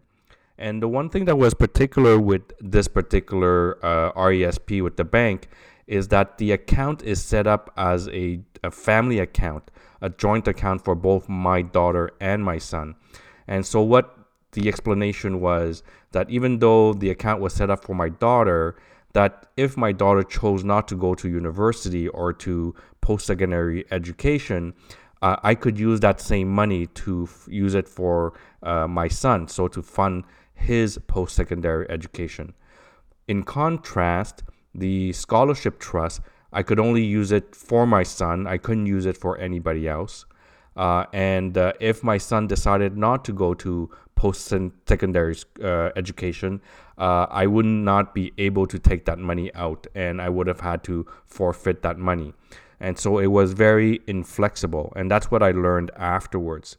And 0.58 0.82
the 0.82 0.88
one 0.88 1.10
thing 1.10 1.26
that 1.26 1.36
was 1.36 1.54
particular 1.54 2.18
with 2.18 2.42
this 2.60 2.88
particular 2.88 3.84
uh, 3.84 4.12
RESP 4.12 4.82
with 4.82 4.96
the 4.96 5.04
bank 5.04 5.48
is 5.86 6.08
that 6.08 6.38
the 6.38 6.52
account 6.52 7.02
is 7.02 7.22
set 7.22 7.46
up 7.46 7.72
as 7.76 8.08
a, 8.08 8.40
a 8.64 8.70
family 8.70 9.18
account, 9.18 9.70
a 10.00 10.10
joint 10.10 10.48
account 10.48 10.84
for 10.84 10.94
both 10.94 11.28
my 11.28 11.62
daughter 11.62 12.10
and 12.20 12.44
my 12.44 12.58
son. 12.58 12.94
And 13.46 13.64
so, 13.64 13.82
what 13.82 14.16
the 14.52 14.68
explanation 14.68 15.40
was 15.40 15.82
that 16.12 16.28
even 16.30 16.58
though 16.58 16.94
the 16.94 17.10
account 17.10 17.40
was 17.40 17.52
set 17.52 17.70
up 17.70 17.84
for 17.84 17.94
my 17.94 18.08
daughter, 18.08 18.76
that 19.12 19.46
if 19.56 19.76
my 19.76 19.92
daughter 19.92 20.22
chose 20.22 20.64
not 20.64 20.88
to 20.88 20.96
go 20.96 21.14
to 21.14 21.28
university 21.28 22.08
or 22.08 22.32
to 22.32 22.74
post 23.00 23.26
secondary 23.26 23.84
education, 23.90 24.74
uh, 25.22 25.36
I 25.42 25.54
could 25.54 25.78
use 25.78 26.00
that 26.00 26.20
same 26.20 26.48
money 26.48 26.86
to 26.88 27.24
f- 27.30 27.46
use 27.50 27.74
it 27.74 27.88
for 27.88 28.34
uh, 28.62 28.86
my 28.86 29.08
son, 29.08 29.48
so 29.48 29.68
to 29.68 29.82
fund 29.82 30.24
his 30.56 30.98
post 31.06 31.36
secondary 31.36 31.88
education. 31.88 32.54
In 33.28 33.42
contrast, 33.42 34.42
the 34.74 35.12
scholarship 35.12 35.78
trust, 35.78 36.20
I 36.52 36.62
could 36.62 36.80
only 36.80 37.04
use 37.04 37.32
it 37.32 37.54
for 37.54 37.86
my 37.86 38.02
son, 38.02 38.46
I 38.46 38.58
couldn't 38.58 38.86
use 38.86 39.06
it 39.06 39.16
for 39.16 39.38
anybody 39.38 39.88
else. 39.88 40.24
Uh, 40.76 41.06
and 41.12 41.56
uh, 41.56 41.72
if 41.80 42.02
my 42.02 42.18
son 42.18 42.46
decided 42.46 42.96
not 42.96 43.24
to 43.24 43.32
go 43.32 43.54
to 43.54 43.90
post 44.14 44.52
secondary 44.86 45.36
uh, 45.62 45.90
education, 45.96 46.60
uh, 46.98 47.26
I 47.30 47.46
would 47.46 47.66
not 47.66 48.14
be 48.14 48.32
able 48.38 48.66
to 48.66 48.78
take 48.78 49.04
that 49.06 49.18
money 49.18 49.54
out 49.54 49.86
and 49.94 50.20
I 50.20 50.28
would 50.28 50.46
have 50.46 50.60
had 50.60 50.84
to 50.84 51.06
forfeit 51.26 51.82
that 51.82 51.98
money. 51.98 52.34
And 52.80 52.98
so 52.98 53.18
it 53.18 53.28
was 53.28 53.52
very 53.52 54.00
inflexible. 54.06 54.92
And 54.96 55.10
that's 55.10 55.30
what 55.30 55.42
I 55.42 55.52
learned 55.52 55.90
afterwards. 55.96 56.76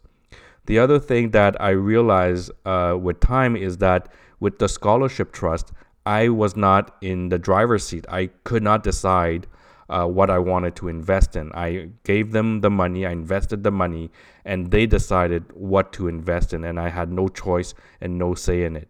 The 0.67 0.79
other 0.79 0.99
thing 0.99 1.31
that 1.31 1.59
I 1.61 1.69
realized 1.69 2.51
uh, 2.65 2.97
with 3.01 3.19
time 3.21 3.55
is 3.55 3.77
that 3.77 4.09
with 4.39 4.59
the 4.59 4.69
scholarship 4.69 5.31
trust, 5.31 5.71
I 6.05 6.29
was 6.29 6.55
not 6.55 6.95
in 7.01 7.29
the 7.29 7.39
driver's 7.39 7.85
seat. 7.85 8.05
I 8.09 8.27
could 8.43 8.63
not 8.63 8.83
decide 8.83 9.47
uh, 9.89 10.05
what 10.05 10.29
I 10.29 10.39
wanted 10.39 10.75
to 10.77 10.89
invest 10.89 11.35
in. 11.37 11.51
I 11.53 11.89
gave 12.03 12.33
them 12.33 12.59
the 12.59 12.69
money, 12.69 13.05
I 13.05 13.11
invested 13.11 13.63
the 13.63 13.71
money, 13.71 14.11
and 14.43 14.69
they 14.69 14.85
decided 14.85 15.45
what 15.53 15.93
to 15.93 16.09
invest 16.09 16.53
in, 16.53 16.65
and 16.65 16.79
I 16.79 16.89
had 16.89 17.11
no 17.11 17.29
choice 17.29 17.73
and 18.01 18.17
no 18.17 18.35
say 18.35 18.63
in 18.63 18.75
it. 18.75 18.89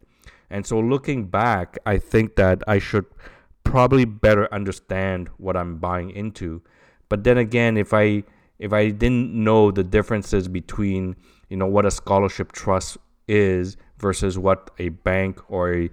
And 0.50 0.66
so, 0.66 0.80
looking 0.80 1.28
back, 1.28 1.78
I 1.86 1.98
think 1.98 2.36
that 2.38 2.64
I 2.68 2.80
should 2.80 3.06
probably 3.64 4.06
better 4.06 4.52
understand 4.52 5.30
what 5.38 5.58
I'm 5.58 5.78
buying 5.78 6.10
into. 6.10 6.62
But 7.10 7.24
then 7.24 7.38
again, 7.38 7.78
if 7.78 7.94
I 7.94 8.24
if 8.58 8.74
I 8.74 8.90
didn't 8.90 9.34
know 9.34 9.70
the 9.70 9.84
differences 9.84 10.48
between 10.48 11.16
you 11.50 11.58
know 11.58 11.68
what 11.68 11.86
a 11.86 11.92
scholarship 11.92 12.52
trust 12.52 12.98
is 13.28 13.78
versus 13.98 14.38
what 14.38 14.70
a 14.80 14.90
bank 14.90 15.40
or 15.50 15.74
a 15.74 15.90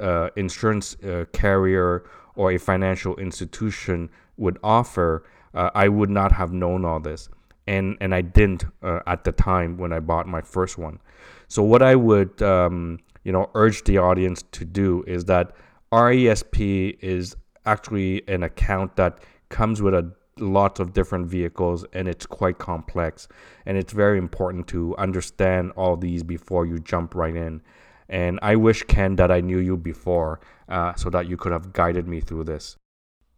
uh, 0.00 0.28
insurance 0.36 0.96
uh, 1.04 1.24
carrier 1.32 2.04
or 2.34 2.52
a 2.52 2.58
financial 2.58 3.14
institution 3.16 4.08
would 4.36 4.58
offer, 4.62 5.24
uh, 5.54 5.70
I 5.74 5.88
would 5.88 6.10
not 6.10 6.32
have 6.32 6.52
known 6.52 6.84
all 6.84 6.98
this. 6.98 7.28
And, 7.66 7.96
and 8.00 8.14
I 8.14 8.22
didn't 8.22 8.64
uh, 8.82 9.00
at 9.06 9.22
the 9.24 9.32
time 9.32 9.76
when 9.76 9.92
I 9.92 10.00
bought 10.00 10.26
my 10.26 10.40
first 10.40 10.78
one. 10.78 10.98
So 11.46 11.62
what 11.62 11.82
I 11.82 11.94
would 11.94 12.42
um, 12.42 12.98
you 13.24 13.32
know 13.32 13.50
urge 13.54 13.84
the 13.84 13.98
audience 13.98 14.42
to 14.52 14.64
do 14.64 15.04
is 15.06 15.24
that 15.26 15.52
RESP 15.92 16.98
is 17.00 17.36
actually 17.66 18.22
an 18.28 18.42
account 18.42 18.96
that 18.96 19.18
comes 19.48 19.82
with 19.82 19.94
a 19.94 20.12
lot 20.38 20.80
of 20.80 20.92
different 20.92 21.26
vehicles 21.26 21.84
and 21.92 22.08
it's 22.08 22.26
quite 22.26 22.58
complex 22.58 23.28
and 23.66 23.76
it's 23.76 23.92
very 23.92 24.18
important 24.18 24.66
to 24.66 24.96
understand 24.96 25.72
all 25.72 25.96
these 25.96 26.22
before 26.22 26.64
you 26.64 26.78
jump 26.78 27.14
right 27.14 27.36
in 27.36 27.60
and 28.08 28.38
i 28.42 28.56
wish 28.56 28.82
ken 28.84 29.16
that 29.16 29.30
i 29.30 29.40
knew 29.40 29.58
you 29.58 29.76
before 29.76 30.40
uh, 30.68 30.94
so 30.94 31.10
that 31.10 31.28
you 31.28 31.36
could 31.36 31.52
have 31.52 31.72
guided 31.72 32.08
me 32.08 32.20
through 32.20 32.44
this 32.44 32.76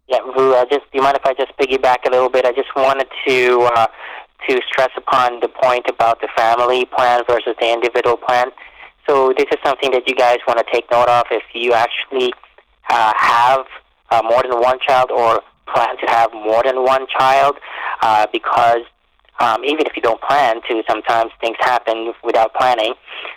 yeah, 0.06 0.18
Vu, 0.36 0.52
uh, 0.52 0.64
just 0.66 0.82
do 0.92 0.98
you 0.98 1.02
mind 1.02 1.16
if 1.16 1.24
I 1.24 1.32
just 1.32 1.56
piggyback 1.56 2.06
a 2.06 2.10
little 2.10 2.28
bit? 2.28 2.44
I 2.44 2.52
just 2.52 2.68
wanted 2.76 3.08
to 3.26 3.70
uh, 3.74 3.86
to 4.48 4.60
stress 4.68 4.90
upon 4.96 5.40
the 5.40 5.48
point 5.48 5.86
about 5.88 6.20
the 6.20 6.28
family 6.36 6.84
plan 6.84 7.22
versus 7.26 7.54
the 7.58 7.72
individual 7.72 8.16
plan. 8.16 8.50
So 9.08 9.32
this 9.36 9.46
is 9.50 9.58
something 9.64 9.90
that 9.92 10.06
you 10.06 10.14
guys 10.14 10.38
want 10.46 10.58
to 10.58 10.64
take 10.72 10.90
note 10.90 11.08
of 11.08 11.24
if 11.30 11.42
you 11.54 11.72
actually 11.72 12.32
uh, 12.90 13.12
have 13.16 13.64
uh, 14.10 14.22
more 14.22 14.42
than 14.42 14.60
one 14.60 14.78
child 14.80 15.10
or 15.10 15.40
plan 15.72 15.96
to 15.98 16.06
have 16.06 16.32
more 16.32 16.62
than 16.64 16.82
one 16.82 17.06
child, 17.18 17.56
uh, 18.02 18.26
because 18.32 18.82
um, 19.40 19.64
even 19.64 19.86
if 19.86 19.96
you 19.96 20.02
don't 20.02 20.20
plan 20.22 20.60
to, 20.68 20.82
sometimes 20.88 21.32
things 21.40 21.56
happen 21.60 22.12
without 22.22 22.54
planning. 22.54 22.94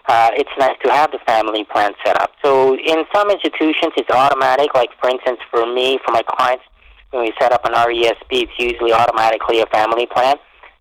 Uh, 0.08 0.30
it's 0.34 0.50
nice 0.60 0.78
to 0.84 0.92
have 0.92 1.12
the 1.12 1.20
family 1.26 1.64
plan 1.64 1.94
set 2.06 2.20
up. 2.22 2.32
So 2.44 2.78
in 2.78 3.06
some 3.14 3.32
institutions, 3.32 3.94
it's 3.98 4.10
automatic. 4.10 4.74
Like 4.76 4.90
for 5.02 5.10
instance, 5.10 5.40
for 5.50 5.66
me, 5.66 6.00
for 6.06 6.12
my 6.12 6.24
clients, 6.24 6.64
when 7.12 7.24
we 7.24 7.34
set 7.40 7.52
up 7.52 7.66
an 7.66 7.74
RESP, 7.74 8.30
it's 8.30 8.52
usually 8.60 8.94
automatically 8.94 9.62
a 9.62 9.66
family 9.68 10.06
plan, 10.06 10.36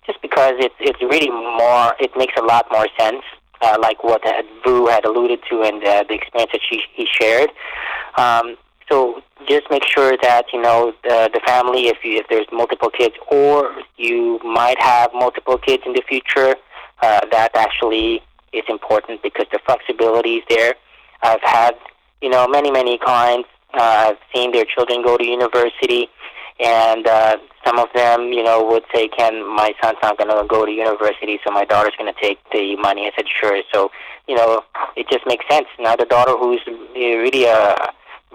just 0.06 0.20
because 0.20 0.54
it's 0.58 0.74
it's 0.80 1.00
really 1.00 1.30
more. 1.30 1.94
It 1.98 2.10
makes 2.16 2.34
a 2.38 2.42
lot 2.42 2.66
more 2.70 2.86
sense. 2.98 3.22
Uh, 3.62 3.78
like 3.80 4.04
what 4.04 4.22
Vu 4.64 4.86
had 4.86 5.06
alluded 5.06 5.40
to 5.48 5.62
and 5.62 5.82
uh, 5.82 6.04
the 6.06 6.14
experience 6.14 6.52
that 6.52 6.60
she, 6.68 6.82
he 6.92 7.06
shared. 7.06 7.48
Um, 8.18 8.58
so 8.88 9.22
just 9.48 9.66
make 9.70 9.84
sure 9.84 10.16
that 10.22 10.46
you 10.52 10.60
know 10.60 10.92
the, 11.02 11.30
the 11.32 11.40
family, 11.46 11.88
if 11.88 11.98
you, 12.04 12.18
if 12.18 12.26
there's 12.28 12.46
multiple 12.52 12.90
kids, 12.90 13.14
or 13.30 13.72
you 13.96 14.40
might 14.44 14.80
have 14.80 15.10
multiple 15.12 15.58
kids 15.58 15.82
in 15.86 15.92
the 15.92 16.02
future, 16.08 16.56
uh, 17.02 17.20
that 17.30 17.50
actually 17.54 18.22
is 18.52 18.64
important 18.68 19.22
because 19.22 19.46
the 19.52 19.58
flexibility 19.66 20.36
is 20.36 20.44
there. 20.48 20.74
I've 21.22 21.42
had, 21.42 21.74
you 22.22 22.30
know, 22.30 22.46
many, 22.46 22.70
many 22.70 22.98
clients. 22.98 23.48
Uh, 23.74 24.10
I've 24.10 24.18
seen 24.34 24.52
their 24.52 24.64
children 24.64 25.02
go 25.02 25.16
to 25.16 25.24
university, 25.24 26.08
and 26.60 27.06
uh, 27.06 27.36
some 27.64 27.78
of 27.78 27.88
them, 27.94 28.32
you 28.32 28.42
know, 28.42 28.64
would 28.64 28.84
say, 28.94 29.08
"Ken, 29.08 29.46
my 29.46 29.74
son's 29.82 29.98
not 30.02 30.16
going 30.16 30.30
to 30.30 30.46
go 30.48 30.64
to 30.64 30.72
university, 30.72 31.38
so 31.44 31.52
my 31.52 31.64
daughter's 31.64 31.94
going 31.98 32.12
to 32.12 32.20
take 32.20 32.38
the 32.52 32.76
money." 32.76 33.06
I 33.06 33.10
said, 33.16 33.26
"Sure." 33.28 33.60
So, 33.72 33.90
you 34.28 34.36
know, 34.36 34.62
it 34.96 35.08
just 35.10 35.26
makes 35.26 35.44
sense. 35.50 35.66
Now, 35.78 35.96
the 35.96 36.06
daughter 36.06 36.36
who's 36.38 36.60
really 36.94 37.44
a 37.44 37.74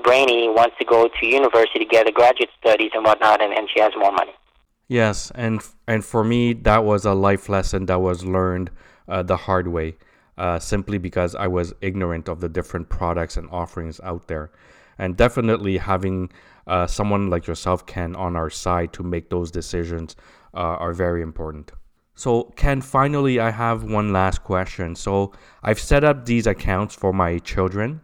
brainy 0.04 0.50
wants 0.50 0.76
to 0.80 0.86
go 0.86 1.08
to 1.08 1.26
university, 1.26 1.80
to 1.80 1.86
get 1.86 2.08
a 2.08 2.12
graduate 2.12 2.50
studies 2.60 2.92
and 2.94 3.04
whatnot, 3.04 3.42
and, 3.42 3.54
and 3.54 3.68
she 3.74 3.80
has 3.80 3.92
more 3.98 4.12
money. 4.12 4.34
Yes, 4.88 5.32
and 5.36 5.62
and 5.88 6.04
for 6.04 6.24
me, 6.24 6.54
that 6.54 6.84
was 6.84 7.06
a 7.06 7.14
life 7.14 7.48
lesson 7.48 7.86
that 7.86 8.02
was 8.02 8.26
learned 8.26 8.72
uh, 9.08 9.24
the 9.24 9.38
hard 9.38 9.68
way, 9.68 9.96
uh, 10.38 10.60
simply 10.60 10.98
because 10.98 11.34
I 11.34 11.48
was 11.48 11.74
ignorant 11.82 12.28
of 12.28 12.42
the 12.42 12.50
different 12.50 12.90
products 12.90 13.38
and 13.38 13.48
offerings 13.52 14.02
out 14.04 14.28
there, 14.28 14.52
and 14.98 15.16
definitely 15.16 15.78
having 15.78 16.30
uh, 16.68 16.88
someone 16.88 17.30
like 17.30 17.48
yourself, 17.48 17.86
Ken, 17.86 18.16
on 18.16 18.36
our 18.36 18.50
side 18.50 18.94
to 18.94 19.04
make 19.04 19.30
those 19.30 19.50
decisions 19.50 20.16
uh, 20.54 20.58
are 20.58 20.94
very 20.94 21.22
important. 21.22 21.72
So, 22.16 22.44
Ken, 22.56 22.82
finally, 22.82 23.40
I 23.40 23.52
have 23.52 23.84
one 23.84 24.12
last 24.12 24.44
question. 24.44 24.96
So, 24.96 25.32
I've 25.64 25.80
set 25.80 26.04
up 26.04 26.26
these 26.26 26.46
accounts 26.46 26.94
for 26.94 27.14
my 27.14 27.40
children, 27.40 28.02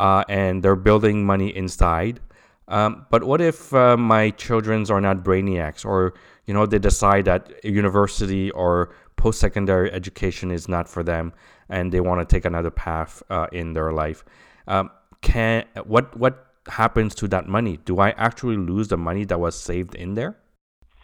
uh, 0.00 0.24
and 0.30 0.62
they're 0.62 0.76
building 0.76 1.26
money 1.26 1.54
inside. 1.54 2.20
Um, 2.68 3.04
but 3.10 3.24
what 3.24 3.40
if 3.40 3.74
uh, 3.74 3.96
my 3.98 4.30
childrens 4.30 4.90
are 4.90 5.00
not 5.00 5.22
brainiacs, 5.22 5.84
or 5.84 6.14
you 6.46 6.54
know 6.54 6.64
they 6.66 6.78
decide 6.78 7.26
that 7.26 7.62
university 7.62 8.50
or 8.52 8.94
post-secondary 9.16 9.92
education 9.92 10.50
is 10.50 10.68
not 10.68 10.88
for 10.88 11.02
them, 11.02 11.32
and 11.68 11.92
they 11.92 12.00
want 12.00 12.20
to 12.20 12.34
take 12.34 12.46
another 12.46 12.70
path 12.70 13.22
uh, 13.28 13.46
in 13.52 13.74
their 13.74 13.92
life? 13.92 14.24
Um, 14.66 14.90
can 15.20 15.64
what 15.84 16.16
what 16.16 16.46
happens 16.68 17.14
to 17.16 17.28
that 17.28 17.46
money? 17.46 17.76
Do 17.84 17.98
I 17.98 18.10
actually 18.10 18.56
lose 18.56 18.88
the 18.88 18.96
money 18.96 19.24
that 19.26 19.38
was 19.38 19.60
saved 19.60 19.94
in 19.94 20.14
there? 20.14 20.36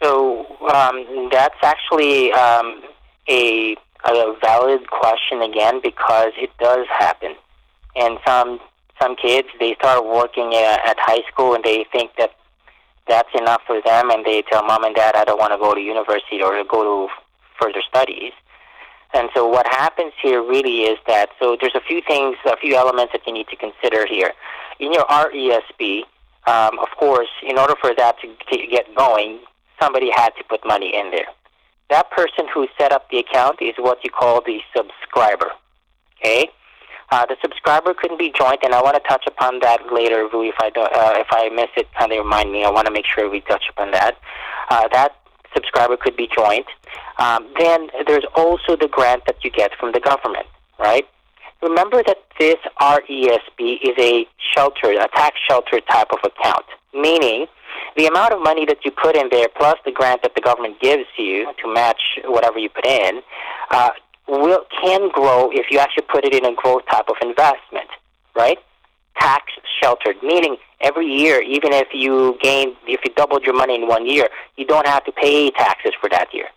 So 0.01 0.45
um, 0.73 1.29
that's 1.31 1.61
actually 1.61 2.31
um, 2.31 2.81
a, 3.29 3.75
a 4.05 4.35
valid 4.41 4.89
question 4.89 5.41
again 5.43 5.81
because 5.83 6.31
it 6.37 6.49
does 6.59 6.87
happen, 6.97 7.35
and 7.95 8.17
some 8.25 8.59
some 9.01 9.15
kids 9.15 9.47
they 9.59 9.75
start 9.75 10.05
working 10.05 10.53
at, 10.55 10.85
at 10.87 10.99
high 10.99 11.21
school 11.31 11.53
and 11.53 11.63
they 11.63 11.85
think 11.91 12.11
that 12.17 12.31
that's 13.07 13.29
enough 13.33 13.61
for 13.65 13.81
them, 13.81 14.09
and 14.09 14.25
they 14.25 14.41
tell 14.41 14.63
mom 14.63 14.83
and 14.83 14.95
dad, 14.95 15.15
I 15.15 15.23
don't 15.23 15.39
want 15.39 15.53
to 15.53 15.57
go 15.57 15.73
to 15.73 15.79
university 15.79 16.41
or 16.41 16.61
go 16.63 17.07
to 17.07 17.13
further 17.59 17.81
studies. 17.87 18.33
And 19.13 19.29
so 19.33 19.47
what 19.47 19.65
happens 19.67 20.13
here 20.21 20.41
really 20.41 20.81
is 20.81 20.97
that 21.07 21.29
so 21.39 21.57
there's 21.59 21.75
a 21.75 21.81
few 21.81 22.01
things, 22.05 22.35
a 22.45 22.57
few 22.57 22.75
elements 22.75 23.13
that 23.13 23.21
you 23.25 23.33
need 23.33 23.47
to 23.47 23.55
consider 23.55 24.05
here. 24.05 24.33
In 24.79 24.91
your 24.91 25.05
RESP, 25.05 26.01
um, 26.45 26.77
of 26.79 26.89
course, 26.97 27.29
in 27.47 27.57
order 27.57 27.75
for 27.79 27.93
that 27.95 28.15
to 28.21 28.35
get 28.69 28.93
going, 28.95 29.39
somebody 29.81 30.11
had 30.11 30.29
to 30.37 30.43
put 30.43 30.65
money 30.65 30.93
in 30.95 31.11
there. 31.11 31.27
That 31.89 32.11
person 32.11 32.47
who 32.53 32.67
set 32.77 32.91
up 32.91 33.09
the 33.09 33.19
account 33.19 33.61
is 33.61 33.75
what 33.77 34.03
you 34.03 34.09
call 34.09 34.41
the 34.41 34.59
subscriber. 34.75 35.51
Okay, 36.19 36.49
uh, 37.09 37.25
the 37.25 37.37
subscriber 37.41 37.93
couldn't 37.93 38.19
be 38.19 38.33
joint, 38.37 38.59
and 38.63 38.73
I 38.73 38.81
want 38.81 38.95
to 39.01 39.07
touch 39.07 39.25
upon 39.27 39.59
that 39.61 39.79
later, 39.91 40.27
Vu. 40.27 40.43
If 40.43 40.55
I 40.59 40.69
don't, 40.69 40.91
uh, 40.91 41.13
if 41.15 41.27
I 41.31 41.49
miss 41.49 41.69
it, 41.77 41.87
kind 41.97 42.11
of 42.11 42.19
remind 42.19 42.51
me. 42.51 42.65
I 42.65 42.69
want 42.69 42.87
to 42.87 42.93
make 42.93 43.05
sure 43.05 43.29
we 43.29 43.41
touch 43.41 43.63
upon 43.69 43.91
that. 43.91 44.17
Uh, 44.69 44.87
that 44.91 45.15
subscriber 45.53 45.97
could 45.97 46.17
be 46.17 46.29
joint. 46.35 46.65
Um, 47.17 47.47
then 47.59 47.87
there's 48.05 48.25
also 48.35 48.75
the 48.75 48.89
grant 48.91 49.23
that 49.25 49.43
you 49.43 49.51
get 49.51 49.71
from 49.79 49.93
the 49.93 49.99
government, 49.99 50.47
right? 50.79 51.07
Remember 51.61 52.03
that 52.05 52.17
this 52.39 52.57
RESP 52.79 53.79
is 53.81 53.95
a 53.97 54.27
shelter, 54.53 54.91
a 54.91 55.07
tax 55.15 55.37
shelter 55.47 55.79
type 55.89 56.09
of 56.11 56.19
account, 56.23 56.65
meaning 56.93 57.47
the 57.95 58.05
amount 58.05 58.33
of 58.33 58.41
money 58.41 58.65
that 58.65 58.85
you 58.85 58.91
put 58.91 59.15
in 59.15 59.29
there 59.31 59.47
plus 59.57 59.75
the 59.85 59.91
grant 59.91 60.21
that 60.21 60.35
the 60.35 60.41
government 60.41 60.79
gives 60.79 61.05
you 61.17 61.51
to 61.63 61.73
match 61.73 62.19
whatever 62.25 62.59
you 62.59 62.69
put 62.69 62.85
in 62.85 63.21
uh, 63.71 63.89
will 64.27 64.65
can 64.81 65.09
grow 65.09 65.49
if 65.51 65.67
you 65.71 65.79
actually 65.79 66.05
put 66.11 66.25
it 66.25 66.33
in 66.33 66.45
a 66.45 66.53
growth 66.53 66.83
type 66.89 67.07
of 67.09 67.15
investment, 67.21 67.89
right? 68.35 68.59
Tax 69.19 69.45
sheltered, 69.81 70.15
meaning 70.21 70.57
every 70.81 71.07
year, 71.07 71.41
even 71.41 71.73
if 71.73 71.87
you 71.93 72.37
gain, 72.41 72.75
if 72.87 73.01
you 73.03 73.11
doubled 73.15 73.43
your 73.43 73.55
money 73.55 73.75
in 73.75 73.87
one 73.87 74.05
year, 74.05 74.29
you 74.55 74.65
don't 74.65 74.87
have 74.87 75.03
to 75.05 75.11
pay 75.11 75.49
taxes 75.51 75.93
for 75.99 76.09
that 76.09 76.33
year. 76.33 76.47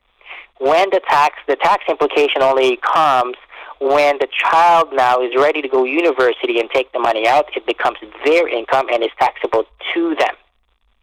When 0.59 0.91
the 0.91 1.01
tax, 1.09 1.37
the 1.49 1.57
tax 1.57 1.85
implication 1.89 2.43
only 2.43 2.77
comes 2.77 3.37
when 3.81 4.19
the 4.19 4.29
child 4.31 4.89
now 4.93 5.23
is 5.23 5.33
ready 5.35 5.63
to 5.63 5.69
go 5.69 5.85
university 5.85 6.61
and 6.61 6.69
take 6.71 6.93
the 6.93 6.99
money 6.99 7.27
out, 7.27 7.47
it 7.57 7.67
becomes 7.67 7.97
their 8.27 8.47
income 8.47 8.89
and 8.93 9.03
is 9.03 9.11
taxable 9.19 9.65
to 9.95 10.15
them. 10.17 10.35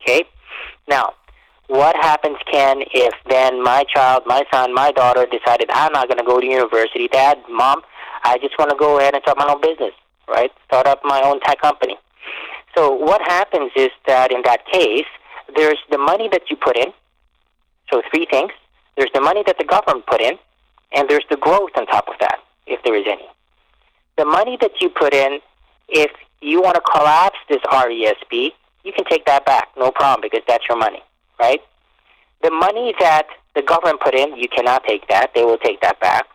Okay? 0.01 0.25
Now, 0.88 1.13
what 1.67 1.95
happens, 1.97 2.38
Ken, 2.49 2.82
if 2.93 3.13
then 3.30 3.62
my 3.62 3.84
child, 3.93 4.23
my 4.25 4.43
son, 4.51 4.73
my 4.73 4.91
daughter 4.91 5.25
decided 5.25 5.69
I'm 5.71 5.91
not 5.91 6.08
going 6.08 6.17
to 6.17 6.23
go 6.23 6.39
to 6.39 6.45
university? 6.45 7.10
Dad, 7.10 7.38
mom, 7.49 7.82
I 8.23 8.38
just 8.38 8.58
want 8.58 8.71
to 8.71 8.77
go 8.77 8.99
ahead 8.99 9.13
and 9.13 9.21
start 9.23 9.38
my 9.38 9.47
own 9.47 9.62
business, 9.62 9.91
right? 10.30 10.51
Start 10.65 10.88
up 10.88 11.01
my 11.03 11.21
own 11.21 11.41
tech 11.41 11.60
company. 11.62 11.97
So 12.75 12.93
what 12.93 13.21
happens 13.21 13.71
is 13.75 13.89
that 14.06 14.32
in 14.32 14.41
that 14.43 14.65
case, 14.71 15.06
there's 15.56 15.80
the 15.91 15.97
money 15.97 16.30
that 16.32 16.43
you 16.49 16.56
put 16.56 16.77
in. 16.77 16.93
So 17.91 18.01
three 18.12 18.27
things. 18.30 18.51
There's 18.95 19.12
the 19.13 19.21
money 19.21 19.43
that 19.45 19.58
the 19.58 19.65
government 19.65 20.06
put 20.08 20.21
in, 20.21 20.38
and 20.93 21.10
there's 21.10 21.25
the 21.30 21.38
growth 21.38 21.71
on 21.77 21.86
top 21.88 22.08
of 22.08 22.15
that, 22.19 22.39
if 22.65 22.82
there 22.84 22.95
is 22.95 23.06
any. 23.08 23.27
The 24.17 24.25
money 24.25 24.58
that 24.62 24.71
you 24.82 24.89
put 24.89 25.13
in, 25.13 25.39
if 25.89 26.12
you 26.41 26.62
want 26.62 26.75
to 26.75 26.82
collapse 26.82 27.38
this 27.49 27.62
RESP, 27.71 28.51
you 28.84 28.93
can 28.93 29.06
take 29.06 29.25
that 29.25 29.45
back, 29.45 29.69
no 29.77 29.91
problem, 29.91 30.21
because 30.21 30.41
that's 30.47 30.67
your 30.67 30.77
money 30.77 31.03
right? 31.39 31.62
The 32.43 32.52
money 32.52 32.93
that 33.00 33.28
the 33.56 33.62
government 33.62 34.00
put 34.02 34.13
in, 34.13 34.36
you 34.38 34.47
cannot 34.47 34.84
take 34.86 35.08
that. 35.08 35.34
They 35.34 35.43
will 35.43 35.58
take 35.58 35.82
that 35.82 36.00
back, 36.00 36.26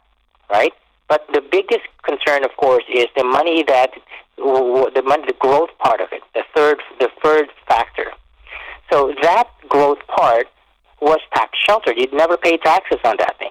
right? 0.50 0.72
But 1.08 1.26
the 1.32 1.40
biggest 1.40 1.86
concern, 2.04 2.44
of 2.44 2.56
course, 2.56 2.84
is 2.92 3.06
the 3.16 3.24
money 3.24 3.62
that 3.68 3.90
the 4.36 5.02
money, 5.04 5.24
the 5.26 5.36
growth 5.38 5.70
part 5.78 6.00
of 6.00 6.08
it, 6.12 6.22
the 6.34 6.42
third, 6.54 6.78
the 6.98 7.08
third 7.22 7.48
factor. 7.68 8.12
So 8.90 9.14
that 9.22 9.48
growth 9.68 9.98
part 10.08 10.48
was 11.00 11.18
tax 11.34 11.58
sheltered. 11.66 11.96
You'd 11.98 12.12
never 12.12 12.36
pay 12.36 12.56
taxes 12.56 12.98
on 13.04 13.16
that 13.18 13.38
thing. 13.38 13.50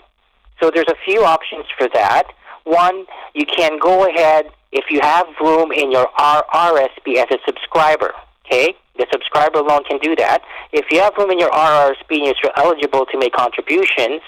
So 0.60 0.72
there's 0.74 0.88
a 0.90 0.96
few 1.06 1.24
options 1.24 1.66
for 1.78 1.88
that. 1.94 2.28
One, 2.64 3.06
you 3.34 3.46
can 3.46 3.80
go 3.80 4.08
ahead 4.08 4.46
if 4.72 4.86
you 4.90 5.00
have 5.02 5.28
room 5.40 5.72
in 5.72 5.92
your 5.92 6.08
RRSP 6.18 7.18
as 7.18 7.28
a 7.32 7.38
subscriber. 7.46 8.14
Okay, 8.46 8.76
the 8.98 9.08
subscriber 9.12 9.62
loan 9.62 9.84
can 9.84 10.00
do 10.00 10.16
that. 10.16 10.42
If 10.72 10.86
you 10.92 11.00
have 11.00 11.14
room 11.18 11.32
in 11.32 11.40
your 11.40 11.50
RRSP 11.50 12.28
and 12.28 12.36
you're 12.44 12.58
eligible 12.58 13.06
to 13.06 13.18
make 13.18 13.34
contributions, 13.34 14.22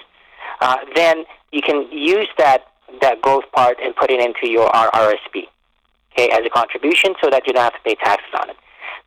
uh, 0.61 0.77
then 0.95 1.25
you 1.51 1.61
can 1.61 1.87
use 1.91 2.27
that 2.37 2.65
that 3.01 3.21
growth 3.21 3.45
part 3.53 3.77
and 3.83 3.95
put 3.95 4.11
it 4.11 4.19
into 4.19 4.47
your 4.47 4.69
RRSP, 4.69 5.47
okay, 6.13 6.29
as 6.29 6.41
a 6.45 6.49
contribution, 6.49 7.15
so 7.21 7.29
that 7.29 7.47
you 7.47 7.53
don't 7.53 7.63
have 7.63 7.73
to 7.73 7.79
pay 7.83 7.95
taxes 7.95 8.29
on 8.39 8.49
it. 8.51 8.55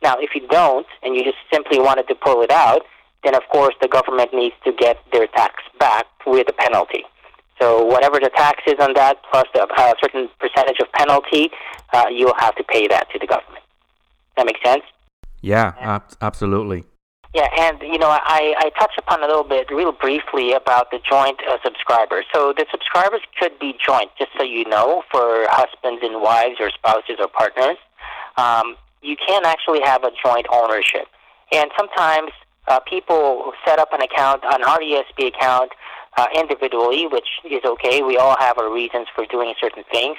Now, 0.03 0.15
if 0.19 0.35
you 0.35 0.45
don't 0.47 0.85
and 1.03 1.15
you 1.15 1.23
just 1.23 1.37
simply 1.51 1.79
wanted 1.79 2.07
to 2.09 2.15
pull 2.15 2.41
it 2.41 2.51
out, 2.51 2.81
then 3.23 3.33
of 3.33 3.43
course 3.49 3.75
the 3.81 3.87
government 3.87 4.33
needs 4.33 4.55
to 4.65 4.71
get 4.73 4.97
their 5.11 5.27
tax 5.27 5.63
back 5.79 6.05
with 6.25 6.47
a 6.49 6.53
penalty. 6.53 7.03
So 7.59 7.83
whatever 7.83 8.19
the 8.19 8.29
tax 8.29 8.61
is 8.67 8.75
on 8.79 8.93
that, 8.93 9.17
plus 9.31 9.45
a 9.55 9.93
certain 10.01 10.29
percentage 10.39 10.79
of 10.79 10.91
penalty, 10.91 11.49
uh, 11.93 12.05
you'll 12.11 12.37
have 12.37 12.55
to 12.55 12.63
pay 12.63 12.87
that 12.87 13.09
to 13.11 13.19
the 13.19 13.25
government. 13.25 13.63
That 14.35 14.45
makes 14.45 14.61
sense? 14.63 14.83
Yeah, 15.41 15.73
ab- 15.79 16.13
absolutely. 16.21 16.85
Yeah, 17.33 17.47
and 17.59 17.81
you 17.81 17.97
know, 17.97 18.09
I, 18.09 18.55
I 18.57 18.69
touched 18.79 18.97
upon 18.97 19.23
a 19.23 19.27
little 19.27 19.43
bit, 19.43 19.69
real 19.69 19.91
briefly, 19.91 20.53
about 20.53 20.91
the 20.91 20.99
joint 21.07 21.39
uh, 21.47 21.57
subscribers. 21.63 22.25
So 22.33 22.53
the 22.55 22.65
subscribers 22.71 23.21
could 23.39 23.59
be 23.59 23.75
joint, 23.85 24.11
just 24.17 24.31
so 24.37 24.43
you 24.43 24.67
know, 24.67 25.03
for 25.11 25.45
husbands 25.49 26.01
and 26.03 26.21
wives, 26.21 26.55
or 26.59 26.71
spouses, 26.71 27.17
or 27.19 27.27
partners. 27.27 27.77
Um, 28.37 28.75
you 29.01 29.15
can 29.15 29.45
actually 29.45 29.81
have 29.81 30.03
a 30.03 30.11
joint 30.23 30.47
ownership, 30.51 31.07
and 31.51 31.69
sometimes 31.77 32.31
uh, 32.67 32.79
people 32.79 33.51
set 33.65 33.77
up 33.79 33.93
an 33.93 34.01
account, 34.01 34.43
an 34.43 34.61
RESP 34.61 35.27
account, 35.27 35.71
uh, 36.17 36.27
individually, 36.35 37.07
which 37.07 37.27
is 37.45 37.61
okay. 37.63 38.01
We 38.01 38.17
all 38.17 38.35
have 38.39 38.57
our 38.57 38.73
reasons 38.73 39.07
for 39.13 39.25
doing 39.25 39.53
certain 39.61 39.83
things. 39.91 40.17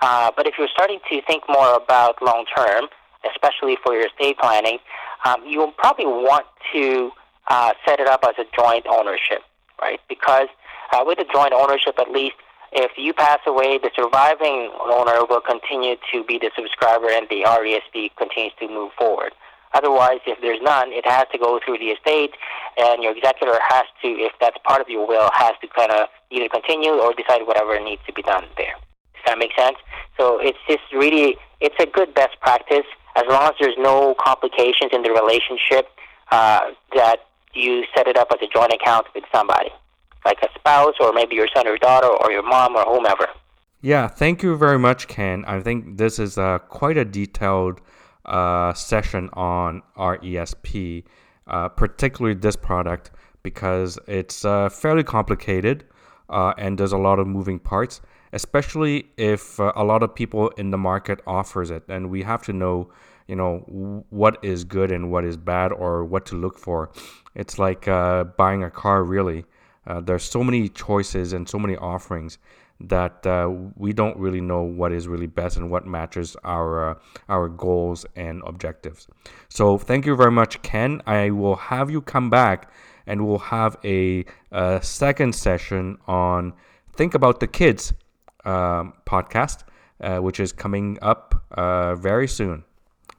Uh, 0.00 0.30
but 0.36 0.46
if 0.46 0.54
you're 0.58 0.68
starting 0.72 1.00
to 1.10 1.20
think 1.26 1.42
more 1.48 1.74
about 1.74 2.22
long 2.22 2.44
term, 2.56 2.86
especially 3.28 3.76
for 3.84 3.94
your 3.94 4.06
estate 4.06 4.38
planning, 4.38 4.78
um, 5.24 5.42
you'll 5.46 5.72
probably 5.72 6.06
want 6.06 6.46
to 6.72 7.10
uh, 7.48 7.72
set 7.86 8.00
it 8.00 8.06
up 8.06 8.24
as 8.24 8.34
a 8.38 8.44
joint 8.56 8.86
ownership, 8.88 9.42
right? 9.80 10.00
Because 10.08 10.48
uh, 10.92 11.02
with 11.04 11.18
a 11.18 11.26
joint 11.32 11.52
ownership, 11.52 11.98
at 11.98 12.10
least 12.10 12.36
if 12.72 12.92
you 12.96 13.12
pass 13.12 13.40
away, 13.46 13.78
the 13.78 13.90
surviving 13.96 14.70
owner 14.80 15.24
will 15.28 15.40
continue 15.40 15.96
to 16.12 16.24
be 16.24 16.38
the 16.38 16.50
subscriber 16.54 17.10
and 17.10 17.26
the 17.28 17.42
RESP 17.42 18.10
continues 18.16 18.52
to 18.60 18.68
move 18.68 18.92
forward. 18.96 19.32
Otherwise, 19.72 20.18
if 20.26 20.40
there's 20.40 20.60
none, 20.62 20.90
it 20.92 21.06
has 21.06 21.26
to 21.32 21.38
go 21.38 21.60
through 21.64 21.78
the 21.78 21.94
estate, 21.94 22.34
and 22.76 23.02
your 23.02 23.16
executor 23.16 23.58
has 23.68 23.84
to, 24.02 24.08
if 24.08 24.32
that's 24.40 24.56
part 24.64 24.80
of 24.80 24.88
your 24.88 25.06
will, 25.06 25.30
has 25.32 25.52
to 25.60 25.68
kind 25.68 25.92
of 25.92 26.08
either 26.30 26.48
continue 26.48 26.90
or 26.90 27.14
decide 27.14 27.46
whatever 27.46 27.78
needs 27.78 28.02
to 28.06 28.12
be 28.12 28.22
done 28.22 28.44
there. 28.56 28.74
Does 29.14 29.22
that 29.26 29.38
make 29.38 29.52
sense. 29.56 29.76
So 30.18 30.38
it's 30.40 30.58
just 30.68 30.82
really 30.92 31.36
it's 31.60 31.76
a 31.78 31.86
good 31.86 32.14
best 32.14 32.40
practice 32.40 32.86
as 33.16 33.24
long 33.28 33.48
as 33.48 33.54
there's 33.60 33.76
no 33.78 34.14
complications 34.18 34.90
in 34.92 35.02
the 35.02 35.10
relationship 35.10 35.88
uh, 36.30 36.60
that 36.94 37.26
you 37.54 37.84
set 37.94 38.06
it 38.06 38.16
up 38.16 38.28
as 38.32 38.38
a 38.42 38.46
joint 38.52 38.72
account 38.72 39.06
with 39.14 39.24
somebody, 39.32 39.70
like 40.24 40.38
a 40.42 40.48
spouse 40.58 40.94
or 41.00 41.12
maybe 41.12 41.34
your 41.34 41.48
son 41.54 41.66
or 41.66 41.76
daughter 41.76 42.06
or 42.06 42.30
your 42.30 42.42
mom 42.42 42.76
or 42.76 42.84
whomever. 42.84 43.26
Yeah, 43.82 44.08
thank 44.08 44.42
you 44.42 44.56
very 44.56 44.78
much, 44.78 45.08
Ken. 45.08 45.44
I 45.46 45.60
think 45.60 45.96
this 45.96 46.18
is 46.18 46.36
uh, 46.36 46.58
quite 46.58 46.98
a 46.98 47.04
detailed 47.04 47.80
uh, 48.26 48.74
session 48.74 49.30
on 49.32 49.82
RESP, 49.96 51.04
uh, 51.46 51.68
particularly 51.70 52.38
this 52.38 52.56
product, 52.56 53.10
because 53.42 53.98
it's 54.06 54.44
uh, 54.44 54.68
fairly 54.68 55.02
complicated 55.02 55.84
uh, 56.30 56.54
and 56.56 56.78
there's 56.78 56.92
a 56.92 56.98
lot 56.98 57.18
of 57.18 57.26
moving 57.26 57.58
parts, 57.58 58.00
especially 58.32 59.06
if 59.16 59.58
uh, 59.60 59.72
a 59.76 59.84
lot 59.84 60.02
of 60.02 60.14
people 60.14 60.48
in 60.50 60.70
the 60.70 60.78
market 60.78 61.20
offers 61.26 61.70
it, 61.70 61.84
and 61.88 62.10
we 62.10 62.22
have 62.22 62.42
to 62.42 62.52
know, 62.52 62.90
you 63.26 63.36
know, 63.36 64.04
what 64.10 64.38
is 64.42 64.64
good 64.64 64.90
and 64.90 65.10
what 65.10 65.24
is 65.24 65.36
bad 65.36 65.72
or 65.72 66.04
what 66.04 66.26
to 66.26 66.36
look 66.36 66.58
for. 66.58 66.90
It's 67.34 67.58
like 67.58 67.86
buying 68.36 68.64
a 68.64 68.70
car, 68.70 69.04
really. 69.04 69.44
there's 70.02 70.24
so 70.24 70.42
many 70.44 70.68
choices 70.68 71.32
and 71.32 71.48
so 71.48 71.58
many 71.58 71.76
offerings 71.76 72.38
that 72.80 73.26
uh, 73.26 73.50
we 73.76 73.92
don't 73.92 74.16
really 74.16 74.40
know 74.40 74.62
what 74.62 74.92
is 74.92 75.06
really 75.06 75.26
best 75.26 75.56
and 75.56 75.70
what 75.70 75.86
matches 75.86 76.36
our 76.44 76.90
uh, 76.90 76.94
our 77.28 77.48
goals 77.48 78.06
and 78.16 78.42
objectives. 78.46 79.06
So 79.48 79.76
thank 79.76 80.06
you 80.06 80.16
very 80.16 80.32
much, 80.32 80.62
Ken. 80.62 81.02
I 81.06 81.30
will 81.30 81.56
have 81.56 81.90
you 81.90 82.00
come 82.00 82.30
back 82.30 82.72
and 83.06 83.26
we'll 83.26 83.38
have 83.38 83.76
a, 83.84 84.24
a 84.52 84.80
second 84.82 85.34
session 85.34 85.98
on 86.06 86.54
think 86.94 87.14
about 87.14 87.40
the 87.40 87.46
kids 87.46 87.92
um, 88.44 88.94
podcast, 89.06 89.64
uh, 90.00 90.18
which 90.18 90.40
is 90.40 90.52
coming 90.52 90.98
up 91.02 91.44
uh, 91.52 91.94
very 91.94 92.28
soon. 92.28 92.64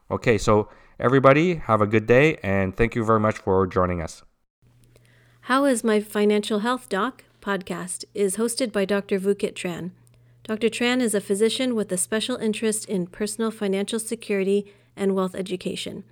Okay, 0.10 0.38
so 0.38 0.70
everybody 1.00 1.56
have 1.56 1.82
a 1.82 1.88
good 1.88 2.06
day 2.06 2.38
and 2.44 2.76
thank 2.76 2.96
you 2.96 3.04
very 3.04 3.20
much 3.20 3.38
for 3.38 3.66
joining 3.68 4.02
us. 4.02 4.24
How 5.42 5.66
is 5.66 5.84
my 5.84 6.00
financial 6.00 6.60
health, 6.60 6.90
doc? 6.90 7.24
podcast 7.42 8.06
is 8.14 8.38
hosted 8.38 8.72
by 8.72 8.86
Dr. 8.86 9.20
Vukit 9.20 9.54
Tran. 9.54 9.92
Dr. 10.44 10.70
Tran 10.70 11.02
is 11.02 11.16
a 11.16 11.22
physician 11.22 11.76
with 11.76 11.92
a 11.92 11.98
special 11.98 12.38
interest 12.38 12.86
in 12.86 13.08
personal 13.08 13.52
financial 13.52 14.00
security 14.00 14.72
and 14.96 15.16
wealth 15.16 15.36
education. 15.36 16.04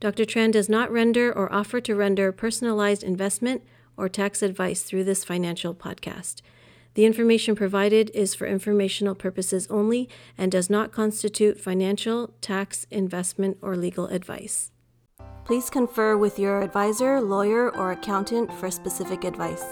Dr. 0.00 0.24
Tran 0.24 0.52
does 0.52 0.68
not 0.68 0.90
render 0.90 1.32
or 1.32 1.52
offer 1.52 1.80
to 1.80 1.94
render 1.94 2.32
personalized 2.32 3.02
investment 3.02 3.62
or 3.96 4.08
tax 4.08 4.42
advice 4.42 4.82
through 4.82 5.04
this 5.04 5.24
financial 5.24 5.74
podcast. 5.74 6.42
The 6.94 7.04
information 7.04 7.56
provided 7.56 8.10
is 8.14 8.34
for 8.34 8.46
informational 8.46 9.14
purposes 9.14 9.66
only 9.68 10.08
and 10.38 10.50
does 10.50 10.70
not 10.70 10.92
constitute 10.92 11.60
financial, 11.60 12.34
tax, 12.40 12.86
investment, 12.90 13.58
or 13.60 13.76
legal 13.76 14.06
advice. 14.06 14.70
Please 15.44 15.68
confer 15.68 16.16
with 16.16 16.38
your 16.38 16.62
advisor, 16.62 17.20
lawyer, 17.20 17.74
or 17.76 17.92
accountant 17.92 18.52
for 18.54 18.70
specific 18.70 19.24
advice. 19.24 19.64